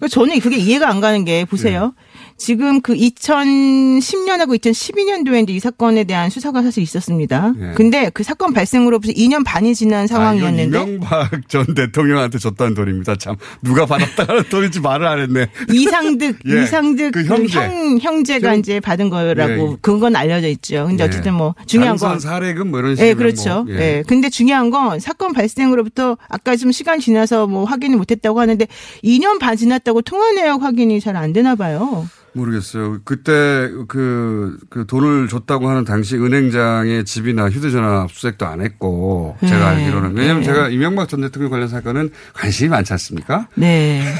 [0.00, 1.94] 그 저는 그게 이해가 안 가는 게 보세요.
[1.96, 2.04] 네.
[2.36, 7.52] 지금 그 2010년하고 2012년도에 이제 이 사건에 대한 수사가 사실 있었습니다.
[7.56, 7.72] 네.
[7.74, 13.16] 근데 그 사건 발생으로부터 2년 반이 지난 아, 상황이었는데 이건 이명박 전 대통령한테 줬다는 돈입니다.
[13.16, 15.46] 참 누가 받았다는 돈인지 말을 안 했네.
[15.72, 17.58] 이상득 예, 이상득 그그 형제.
[17.58, 19.76] 형, 형제가 형- 이제 받은 거라고 예.
[19.80, 20.86] 그건 알려져 있죠.
[20.88, 21.08] 근데 예.
[21.08, 23.08] 어쨌든 뭐 중요한 건 사례금 뭐 이런 식으로.
[23.08, 23.64] 예, 그렇죠.
[23.64, 24.02] 뭐, 예.
[24.06, 28.66] 근데 중요한 건 사건 발생으로부터 아까 좀 시간 지나서 뭐 확인을 못 했다고 하는데
[29.04, 32.08] 2년 반 지났다고 통화 내역 확인이 잘 안 되나 봐요.
[32.34, 32.98] 모르겠어요.
[33.04, 39.82] 그때 그, 그 돈을 줬다고 하는 당시 은행장의 집이나 휴대전화 압수수색도 안 했고 제가 네.
[39.82, 40.46] 알기로는 왜냐하면 네.
[40.46, 43.48] 제가 이명박 전 대통령 관련 사건은 관심이 많지 않습니까?
[43.54, 44.02] 네.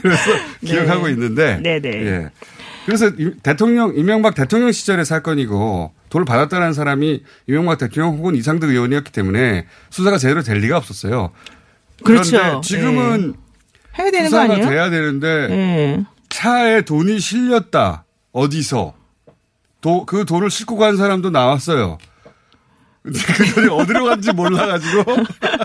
[0.00, 0.22] 그래서
[0.64, 1.58] 기억하고 있는데.
[1.62, 1.88] 네네.
[2.06, 2.30] 예.
[2.86, 9.10] 그래서 이- 대통령 이명박 대통령 시절의 사건이고 돈을 받았다는 사람이 이명박 대통령 혹은 이상득 의원이었기
[9.10, 11.32] 때문에 수사가 제대로 될 리가 없었어요.
[12.04, 12.60] 그렇죠.
[12.62, 13.34] 지금은
[13.98, 14.66] 해야 되는 거 아니에요?
[14.68, 16.04] 돼야 되는데 예.
[16.28, 18.04] 차에 돈이 실렸다.
[18.32, 18.94] 어디서?
[19.80, 21.98] 도, 그 돈을 싣고 간 사람도 나왔어요.
[23.02, 25.04] 근데 그 돈이 어디로 갔는지 몰라가지고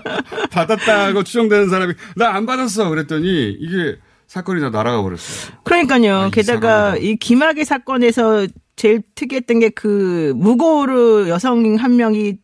[0.52, 2.90] 받았다고 추정되는 사람이 나 안 받았어.
[2.90, 3.96] 그랬더니 이게
[4.28, 5.56] 사건이 다 날아가 버렸어요.
[5.64, 6.30] 그러니까요.
[6.32, 12.38] 게다가 이 김학의 사건에서 제일 특이했던 게 그 무고로 여성 한 명이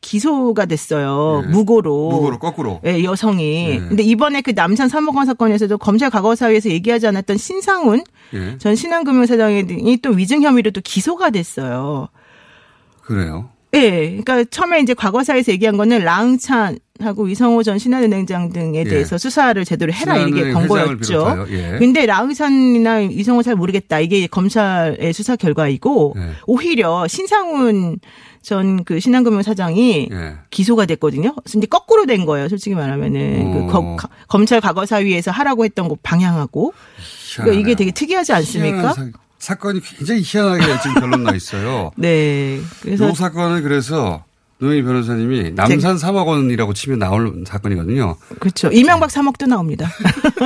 [0.00, 1.44] 기소가 됐어요.
[1.48, 2.08] 무고로.
[2.10, 2.16] 네.
[2.16, 2.80] 무고로 거꾸로.
[2.86, 3.68] 예, 여성이.
[3.68, 3.78] 네.
[3.80, 8.58] 근데 이번에 그 남산 3억 원 사건에서도 검찰 과거사위에서 얘기하지 않았던 신상훈 예.
[8.58, 12.08] 전 신한금융사장이 또 위증 혐의로 또 기소가 됐어요.
[13.02, 13.50] 그래요.
[13.74, 14.00] 예.
[14.22, 18.84] 그러니까 처음에 이제 과거사에서 얘기한 거는 랑찬하고 이성호 전 신한은행장 등에 예.
[18.84, 21.46] 대해서 수사를 제대로 해라 이게 권고였죠.
[21.50, 21.76] 예.
[21.78, 24.00] 근데 랑찬이나 이성호 잘 모르겠다.
[24.00, 26.22] 이게 검찰의 수사 결과이고 예.
[26.46, 27.98] 오히려 신상훈
[28.42, 30.32] 전 그 신한금융 사장이 예.
[30.50, 31.34] 기소가 됐거든요.
[31.52, 32.48] 근데 거꾸로 된 거예요.
[32.48, 33.96] 솔직히 말하면은 그 어.
[33.96, 36.72] 거- 검찰 과거사위에서 하라고 했던 거 방향하고
[37.36, 38.78] 그러니까 이게 되게 특이하지 않습니까?
[38.92, 41.90] 희한한 사, 건이 굉장히 희한하게 지금 결론 나 있어요.
[41.96, 42.60] 네.
[42.82, 44.22] 그래서 이 사건은 그래서
[44.60, 48.16] 노영희 변호사님이 남산 3억 원이라고 치면 나올 사건이거든요.
[48.38, 48.68] 그렇죠.
[48.70, 49.90] 이명박 3억도 나옵니다.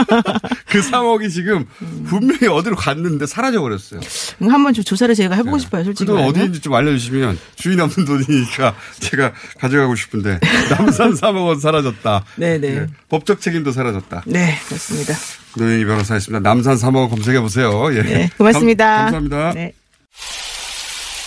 [0.71, 1.67] 그 3억이 지금
[2.07, 4.01] 분명히 어디로 갔는데 사라져 버렸어요.
[4.43, 6.07] 음, 한번 좀 조사를 제가 해보고 싶어요, 솔직히.
[6.07, 6.35] 그돈 말하면.
[6.43, 10.39] 어디인지 좀 알려주시면 주인 없는 돈이니까 제가 가져가고 싶은데
[10.71, 12.25] 남산 3억 원 사라졌다.
[12.37, 12.87] 네네.
[13.09, 14.23] 법적 책임도 사라졌다.
[14.27, 15.15] 네, 그렇습니다.
[15.57, 16.41] 노영희 변호사였습니다.
[16.49, 17.93] 남산 3억 검색해 보세요.
[17.95, 18.03] 예.
[18.03, 19.11] 네, 고맙습니다.
[19.11, 19.53] 감, 감사합니다.
[19.55, 19.73] 네.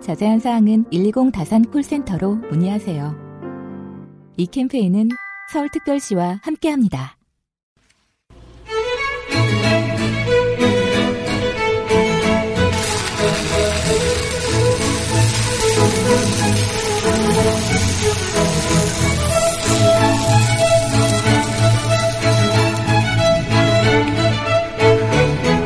[0.00, 3.30] 자세한 사항은 120 다산 콜센터로 문의하세요.
[4.36, 5.10] 이 캠페인은
[5.52, 7.16] 서울특별시와 함께합니다.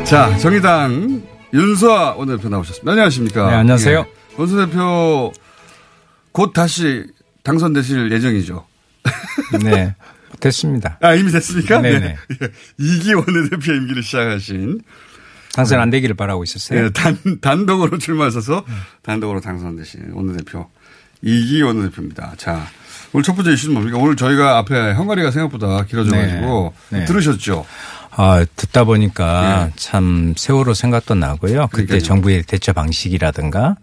[0.04, 1.22] 자, 정의당
[1.52, 2.90] 윤수아 원내대표 나오셨습니다.
[2.90, 3.50] 안녕하십니까.
[3.50, 3.98] 네, 안녕하세요.
[4.06, 4.23] 예.
[4.36, 5.32] 원수 대표
[6.32, 7.04] 곧 다시
[7.42, 8.66] 당선되실 예정이죠.
[9.62, 9.94] 네.
[10.40, 10.98] 됐습니다.
[11.00, 11.80] 아, 이미 됐습니까?
[11.80, 12.00] 네네.
[12.00, 12.16] 네.
[12.78, 14.80] 이기 원내대표 임기를 시작하신.
[15.52, 16.82] 당선 안 되기를 바라고 있었어요.
[16.82, 18.64] 네, 단, 단독으로 출마하셔서
[19.02, 20.68] 단독으로 당선되신 원내대표.
[21.22, 22.34] 이기 원내대표입니다.
[22.36, 22.66] 자,
[23.12, 23.98] 오늘 첫 번째 이슈는 뭡니까?
[23.98, 26.98] 오늘 저희가 앞에 헝가리가 생각보다 길어져가지고 네.
[27.00, 27.04] 네.
[27.04, 27.64] 들으셨죠?
[28.10, 31.68] 아, 듣다 보니까 참 세월호 생각도 나고요.
[31.68, 32.00] 그때 그러니까요.
[32.00, 33.76] 정부의 대처 방식이라든가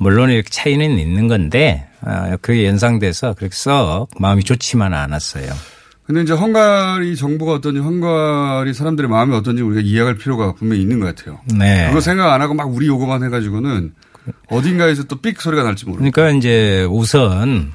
[0.00, 5.52] 물론 이렇게 차이는 있는 건데 아, 그게 연상돼서 그렇게 썩 마음이 좋지만은 않았어요.
[6.06, 11.14] 근데 이제 헝가리 정부가 어떤지 헝가리 사람들의 마음이 어떤지 우리가 이해할 필요가 분명히 있는 것
[11.14, 11.38] 같아요.
[11.54, 11.86] 네.
[11.88, 13.92] 그거 생각 안 하고 막 우리 요구만 해가지고는
[14.48, 15.98] 어딘가에서 또 삑 소리가 날지 모르고.
[16.10, 17.72] 그러니까 이제 우선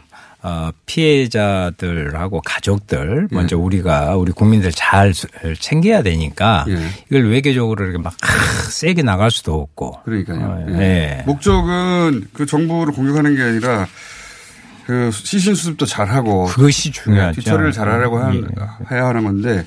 [0.48, 3.36] 어, 피해자들하고 가족들 예.
[3.36, 5.12] 먼저 우리가 우리 국민들 잘
[5.60, 6.78] 챙겨야 되니까 예.
[7.10, 8.28] 이걸 외교적으로 이렇게 막 아,
[8.70, 10.02] 세게 나갈 수도 없고.
[10.06, 10.40] 그러니까요.
[10.46, 10.80] 어, 예.
[11.20, 11.24] 예.
[11.26, 13.88] 목적은 그 정부를 공격하는 게 아니라
[14.86, 17.42] 그 시신 수습도 잘하고 그것이 중요하죠.
[17.42, 18.32] 뒤처리를 잘하려고 하-
[18.92, 19.66] 해야 하는 건데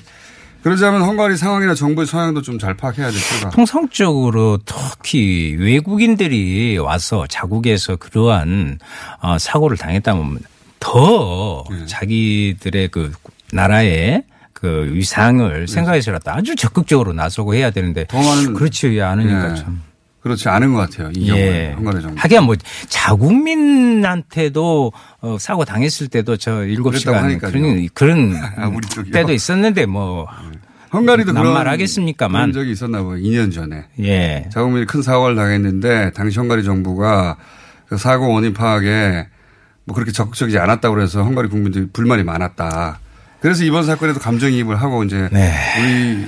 [0.63, 3.49] 그러자면 헝가리 상황이나 정부의 성향도 좀 잘 파악해야 될 필요가.
[3.49, 8.79] 통상적으로 특히 외국인들이 와서 자국에서 그러한
[9.21, 10.39] 어, 사고를 당했다면
[10.79, 11.85] 더 예.
[11.85, 13.11] 자기들의 그
[13.51, 14.23] 나라의
[14.53, 18.05] 그 위상을 생각해서라도 아주 적극적으로 나서고 해야 되는데
[18.55, 19.55] 그렇지 않으니까 예.
[19.55, 19.81] 참.
[20.21, 21.11] 그렇지 않은 것 같아요.
[21.15, 22.19] 이 경우에 헝가리 정부.
[22.19, 22.55] 하기야 뭐
[22.89, 27.37] 자국민한테도 어, 사고 당했을 때도 저 일곱 시간.
[27.39, 28.69] 그런 그런 아?
[29.13, 30.27] 때도 있었는데 뭐
[30.91, 32.51] 헝가리도 그런, 낱말하겠습니까만.
[32.51, 33.15] 그런 적이 있었나 봐요.
[33.15, 33.85] 2년 전에.
[34.01, 34.49] 예.
[34.51, 37.37] 자국민이 큰 사고를 당했는데 당시 헝가리 정부가
[37.87, 39.27] 그 사고 원인 파악에
[39.89, 42.99] 뭐 그렇게 적극적이지 않았다고 그래서 헝가리 국민들이 불만이 많았다.
[43.41, 45.51] 그래서 이번 사건에도 감정이입을 하고 이제 네.
[45.79, 46.27] 우리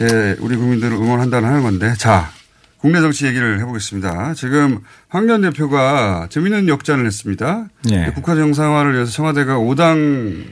[0.00, 2.30] 예, 우리 국민들을 응원한다는 하는 건데 자
[2.78, 4.32] 국내 정치 얘기를 해보겠습니다.
[4.32, 4.80] 지금
[5.10, 7.66] 황교안 대표가 재미있는 역전을 했습니다.
[7.84, 8.10] 네.
[8.14, 10.46] 국가 정상화를 위해서 청와대가 5당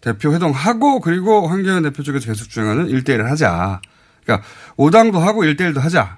[0.00, 3.82] 대표 회동하고 그리고 황교안 대표 쪽에서 계속 주장하는 1대1을 하자.
[4.24, 4.46] 그러니까
[4.78, 6.16] 5당도 하고 1대1도 하자.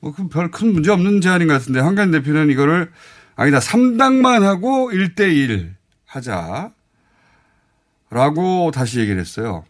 [0.00, 2.90] 뭐, 별 큰 문제 없는 제안인 것 같은데 황교안 대표는 이거를
[3.38, 3.60] 아니다.
[3.60, 5.70] 3당만 하고 1대1
[6.06, 6.72] 하자.
[8.10, 9.64] 라고 다시 얘기를 했어요.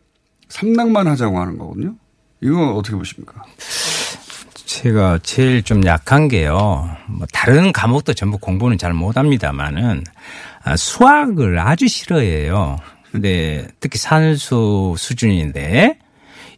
[0.49, 1.95] 3당만 하자고 하는 거거든요.
[2.41, 3.43] 이거 어떻게 보십니까?
[4.55, 6.89] 제가 제일 좀 약한 게요.
[7.09, 10.03] 뭐 다른 과목도 전부 공부는 잘 못합니다만은
[10.63, 12.79] 아, 수학을 아주 싫어해요.
[13.13, 15.99] 근데 특히 산수 수준인데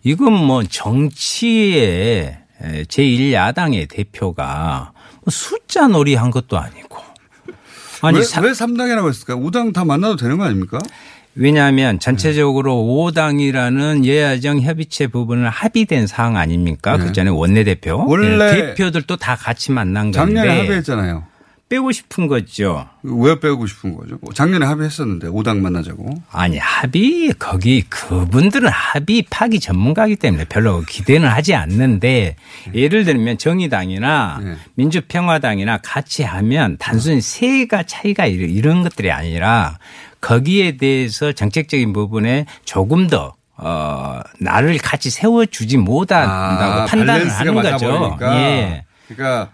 [0.05, 6.99] 이건 뭐 정치의 제1야당의 대표가 뭐 숫자 놀이 한 것도 아니고.
[8.03, 9.39] 아니, 왜, 왜 3당이라고 했을까요?
[9.41, 10.79] 5당 다 만나도 되는 거 아닙니까?
[11.35, 16.97] 왜냐하면 전체적으로 5당이라는 여야정 협의체 부분을 합의된 사항 아닙니까?
[16.97, 17.05] 네.
[17.05, 18.05] 그 전에 원내대표.
[18.09, 20.19] 원래 네, 대표들도 다 같이 만난 건데.
[20.35, 21.25] 작년에 합의했잖아요.
[21.71, 22.89] 빼고 싶은 거죠.
[23.05, 24.19] 왜 빼고 싶은 거죠?
[24.35, 26.21] 작년에 합의했었는데 5당 만나자고.
[26.33, 32.35] 아니 합의 거기 그분들은 합의 파기 전문가이기 때문에 별로 기대는 하지 않는데
[32.75, 34.55] 예를 들면 정의당이나 네.
[34.75, 39.79] 민주평화당이나 같이 하면 단순히 세가 차이가 이런- 것들이 아니라
[40.21, 48.17] 거기에 대해서 정책적인 부분에 조금 더 어, 나를 같이 세워주지 못한다고 아, 판단을 하는 거죠.
[48.23, 48.85] 예.
[49.07, 49.51] 그러니까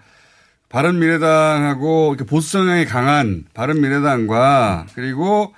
[0.68, 5.54] 바른미래당하고 이렇게 보수 성향이 강한 바른미래당과 그리고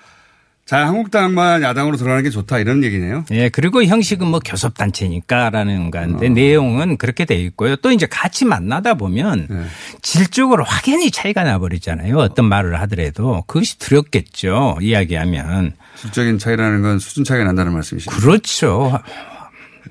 [0.68, 3.24] 자유한국당만 야당으로 들어가는 게 좋다 이런 얘기네요.
[3.30, 6.28] 예, 그리고 형식은 뭐 교섭단체니까라는 건데 어.
[6.28, 7.76] 내용은 그렇게 돼 있고요.
[7.76, 9.64] 또 이제 같이 만나다 보면 네.
[10.02, 12.18] 질적으로 확연히 차이가 나버리잖아요.
[12.18, 14.76] 어떤 말을 하더라도 그것이 두렵겠죠.
[14.82, 15.72] 이야기하면.
[15.96, 18.10] 질적인 차이라는 건 수준 차이가 난다는 말씀이시죠.
[18.10, 19.00] 그렇죠.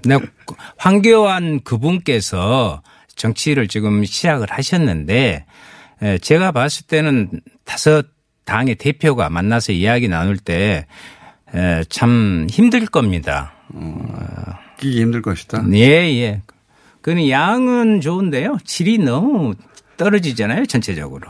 [0.03, 0.19] 네,
[0.77, 2.83] 황교안 그분께서
[3.17, 5.45] 정치를 지금 시작을 하셨는데
[6.01, 7.29] 에, 제가 봤을 때는
[7.65, 8.05] 다섯
[8.45, 10.85] 당의 대표가 만나서 이야기 나눌 때
[11.89, 13.53] 참 힘들 겁니다.
[14.79, 15.63] 끼기 힘들 것이다.
[15.73, 15.79] 예,
[16.21, 16.41] 예.
[17.01, 18.57] 그는 양은 좋은데요.
[18.65, 19.55] 질이 너무
[19.97, 21.27] 떨어지잖아요, 전체적으로.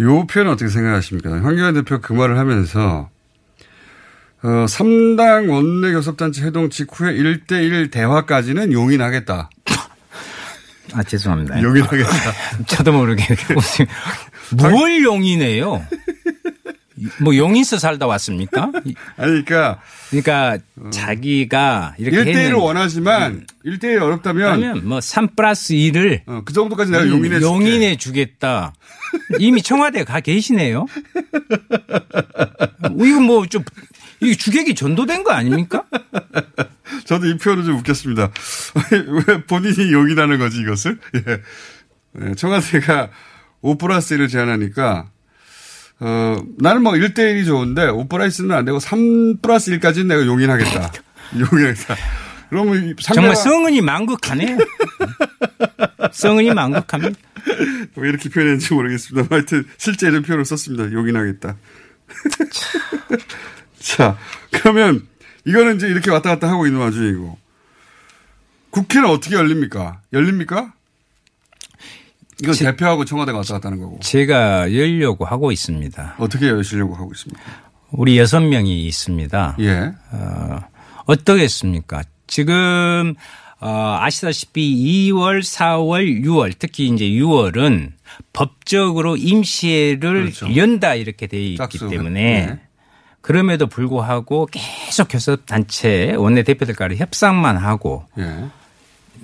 [0.00, 1.30] 요 표현은 어떻게 생각하십니까?
[1.42, 3.10] 황교안 대표 그 말을 하면서
[4.42, 9.50] 어, 3당 원내 교섭단체 회동 직후에 1대1 대화까지는 용인하겠다.
[10.94, 11.62] 아, 죄송합니다.
[11.62, 12.10] 용인하겠다.
[12.66, 13.24] 저도 모르게
[14.56, 15.84] 뭘 용인해요?
[17.20, 18.70] 뭐 용인서 살다 왔습니까?
[19.16, 19.80] 아니 그러니까
[20.10, 20.58] 그러니까
[20.90, 27.08] 자기가 이렇게 1대1을 했는데 원하지만 1대1 어렵다면 그러면 뭐3 플러스 2를 어, 그 정도까지 내가
[27.08, 27.44] 용인해 줄게.
[27.46, 28.74] 용인해 주겠다.
[29.40, 30.86] 이미 청와대 가 계시네요.
[33.04, 33.64] 이거 뭐좀
[34.22, 35.84] 이게 주객이 전도된 거 아닙니까?
[37.04, 38.30] 저도 이 표현은 좀 웃겼습니다.
[39.26, 40.98] 왜 본인이 용인하는 거지 이것을?
[41.26, 41.40] 예.
[42.14, 43.10] 네, 청와대가
[43.62, 45.10] 5 플러스 1을 제안하니까
[45.98, 50.92] 어, 나는 뭐 1대1이 좋은데 5 플러스는 안 되고 3 플러스 1까지는 내가 용인하겠다.
[51.38, 51.96] 용인하겠다.
[52.50, 54.58] 그러면 정말 성은이 망극하네.
[56.12, 57.18] 성은이 망극합니다.
[57.96, 59.34] 왜 이렇게 표현했는지 모르겠습니다.
[59.34, 60.92] 하여튼 실제 이런 표현을 썼습니다.
[60.92, 61.56] 용인하겠다.
[63.82, 64.16] 자,
[64.50, 65.06] 그러면
[65.44, 67.38] 이거는 이제 이렇게 왔다 갔다 하고 있는 와중이고
[68.70, 70.00] 국회는 어떻게 열립니까?
[70.12, 70.72] 열립니까?
[72.42, 74.00] 이건 제- 대표하고 청와대가 왔다 갔다 하는 거고.
[74.00, 76.16] 제가 열려고 하고 있습니다.
[76.18, 77.42] 어떻게 여시려고 하고 있습니까?
[77.90, 79.56] 우리 여섯 명이 있습니다.
[79.60, 79.92] 예.
[80.12, 80.60] 어,
[81.06, 82.02] 어떠겠습니까?
[82.26, 83.14] 지금
[83.60, 87.92] 어, 아시다시피 2월, 4월, 6월 특히 이제 6월은
[88.32, 89.98] 법적으로 임시회를
[90.32, 90.56] 그렇죠.
[90.56, 91.88] 연다 이렇게 돼 있기 짝수.
[91.90, 92.60] 때문에 네.
[93.22, 98.44] 그럼에도 불구하고 계속 교섭단체 원내대표들과의 협상만 하고 예.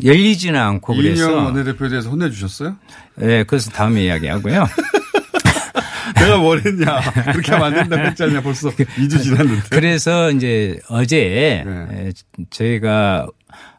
[0.03, 2.76] 열리지는 않고 이인영 그래서 원내대표에 대해서 혼내주셨어요?
[3.22, 4.66] 예, 그래서 다음에 이야기하고요.
[6.14, 7.01] 내가 뭘 했냐.
[7.32, 8.42] 그렇게 하면 안 된다고 했잖냐.
[8.42, 9.62] 벌써 2주 지났는데.
[9.70, 12.09] 그래서 이제 어제 네.
[12.09, 12.12] 에,
[12.51, 13.26] 저희가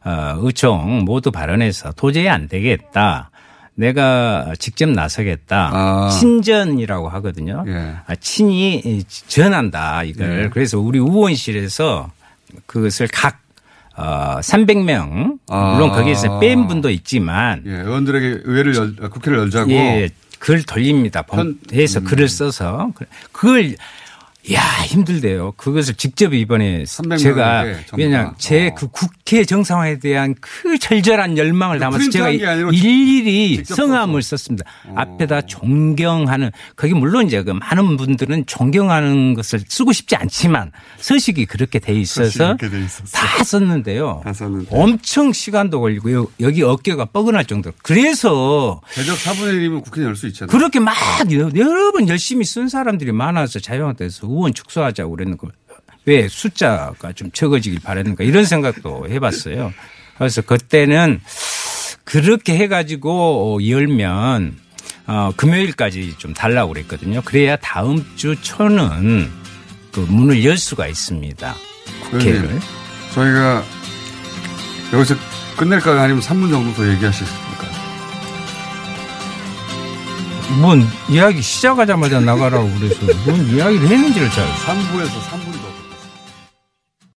[0.04, 3.32] 어, 의총 모두 발언해서 도저히 안 되겠다.
[3.80, 5.70] 내가 직접 나서겠다.
[5.74, 6.10] 아.
[6.20, 7.64] 친전이라고 하거든요.
[7.68, 7.96] 예.
[8.06, 10.44] 아, 친이 전한다 이걸.
[10.46, 10.50] 예.
[10.50, 12.12] 그래서 우리 의원실에서
[12.66, 13.40] 그것을 각
[13.96, 15.74] 어, 300명 아.
[15.74, 17.72] 물론 거기에서 뺀 분도 있지만 예.
[17.72, 19.72] 의원들에게 의회를 열, 아, 국회를 열자고.
[19.72, 20.10] 예,
[20.40, 21.24] 글 돌립니다.
[21.30, 22.06] 현- 해서 음.
[22.06, 22.92] 글을 써서
[23.32, 23.76] 그걸
[24.54, 25.54] 야 힘들대요.
[25.58, 28.36] 그것을 직접 이번에 300만 제가 전부 왜냐 다.
[28.38, 32.30] 제그 국회 정상화에 대한 그 절절한 열망을 담아서 제가
[32.74, 34.66] 일일이 성함을 썼습니다.
[34.96, 41.80] 앞에다 존경하는 그게 물론 이제 그 많은 분들은 존경하는 것을 쓰고 싶지 않지만 서식이 그렇게
[41.80, 42.56] 돼 있어서.
[43.14, 44.22] 다 썼는데요.
[44.24, 44.68] 다 썼는데.
[44.72, 50.28] 엄청 시간도 걸리고 요- 여기 어깨가 뻐근할 정도로 그래서 대적 4분의 1이면 국회 열 수
[50.28, 50.52] 있잖아요.
[50.52, 50.96] 그렇게 막
[51.34, 55.48] 여- 여러 번 열심히 쓴 사람들이 많아서 자유한국당에서 의원 축소하자고 그랬는 거.
[56.06, 59.74] 왜 숫자가 좀 적어지길 바랬는가 이런 생각도 해봤어요.
[60.18, 61.22] 그래서 그때는
[62.04, 64.58] 그렇게 해가지고 열면
[65.08, 67.22] 어, 금요일까지 좀 달라고 그랬거든요.
[67.24, 69.30] 그래야 다음 주 초는
[69.92, 71.56] 그 문을 열 수가 있습니다.
[72.12, 72.60] 국회를.
[73.14, 73.64] 저희가
[74.94, 75.16] 여기서
[75.58, 76.00] 끝낼까요?
[76.00, 77.24] 아니면 3분 정도 더 얘기하시
[80.62, 84.46] 뭔 이야기 시작하자마자 나가라고 그래서 뭔 이야기를 했는지를 잘.
[84.66, 85.49] 3부에서 3분 더.